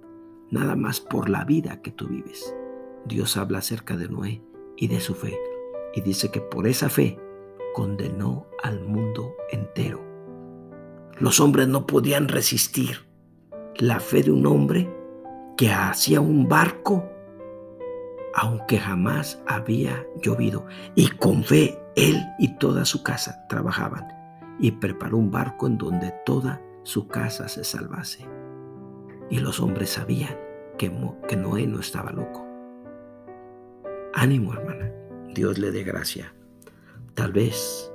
[0.50, 2.54] Nada más por la vida que tú vives.
[3.06, 4.42] Dios habla acerca de Noé
[4.76, 5.36] y de su fe,
[5.94, 7.18] y dice que por esa fe
[7.74, 10.04] condenó al mundo entero.
[11.18, 13.06] Los hombres no podían resistir
[13.76, 14.88] la fe de un hombre
[15.56, 17.08] que hacía un barco
[18.34, 20.66] aunque jamás había llovido.
[20.94, 24.08] Y con fe él y toda su casa trabajaban
[24.58, 28.26] y preparó un barco en donde toda su casa se salvase.
[29.30, 30.36] Y los hombres sabían
[30.76, 30.92] que,
[31.28, 32.44] que Noé no estaba loco.
[34.12, 34.92] Ánimo, hermana.
[35.32, 36.34] Dios le dé gracia.
[37.14, 37.90] Tal vez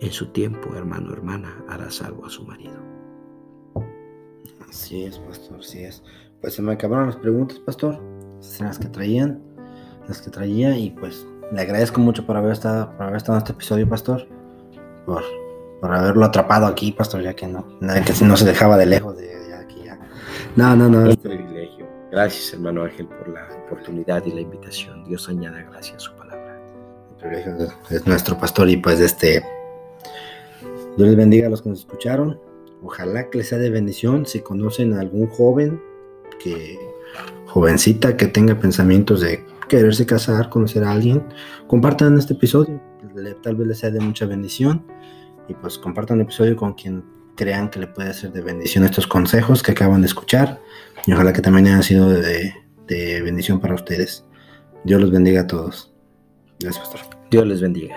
[0.00, 2.80] en su tiempo, hermano, hermana, hará salvo a su marido.
[4.68, 6.02] Así es, pastor, así es.
[6.42, 8.02] Pues se me acabaron las preguntas, pastor.
[8.58, 9.40] las que traían,
[10.08, 13.42] las que traía, y pues le agradezco mucho por haber estado, por haber estado en
[13.42, 14.26] este episodio, pastor.
[15.06, 15.22] Por,
[15.80, 19.54] por haberlo atrapado aquí, pastor, ya que no, que no se dejaba de lejos de,
[19.54, 20.00] aquí ya.
[20.56, 21.10] No, no, no.
[21.10, 21.86] Un privilegio.
[22.10, 25.04] Gracias, hermano Ángel, por la oportunidad y la invitación.
[25.04, 26.60] Dios añada gracias a su palabra.
[27.10, 29.44] El privilegio es nuestro pastor y pues este
[30.96, 32.40] Dios les bendiga a los que nos escucharon.
[32.82, 35.80] Ojalá que les sea de bendición si conocen a algún joven
[36.42, 36.78] que
[37.46, 41.22] jovencita que tenga pensamientos de quererse casar, conocer a alguien,
[41.66, 42.80] compartan este episodio.
[43.42, 44.84] Tal vez les sea de mucha bendición
[45.48, 47.04] y pues compartan el episodio con quien
[47.36, 50.60] crean que le puede ser de bendición estos consejos que acaban de escuchar
[51.06, 52.54] y ojalá que también hayan sido de,
[52.86, 54.24] de bendición para ustedes.
[54.84, 55.92] Dios los bendiga a todos.
[56.60, 57.18] Gracias, pastor.
[57.30, 57.96] Dios les bendiga.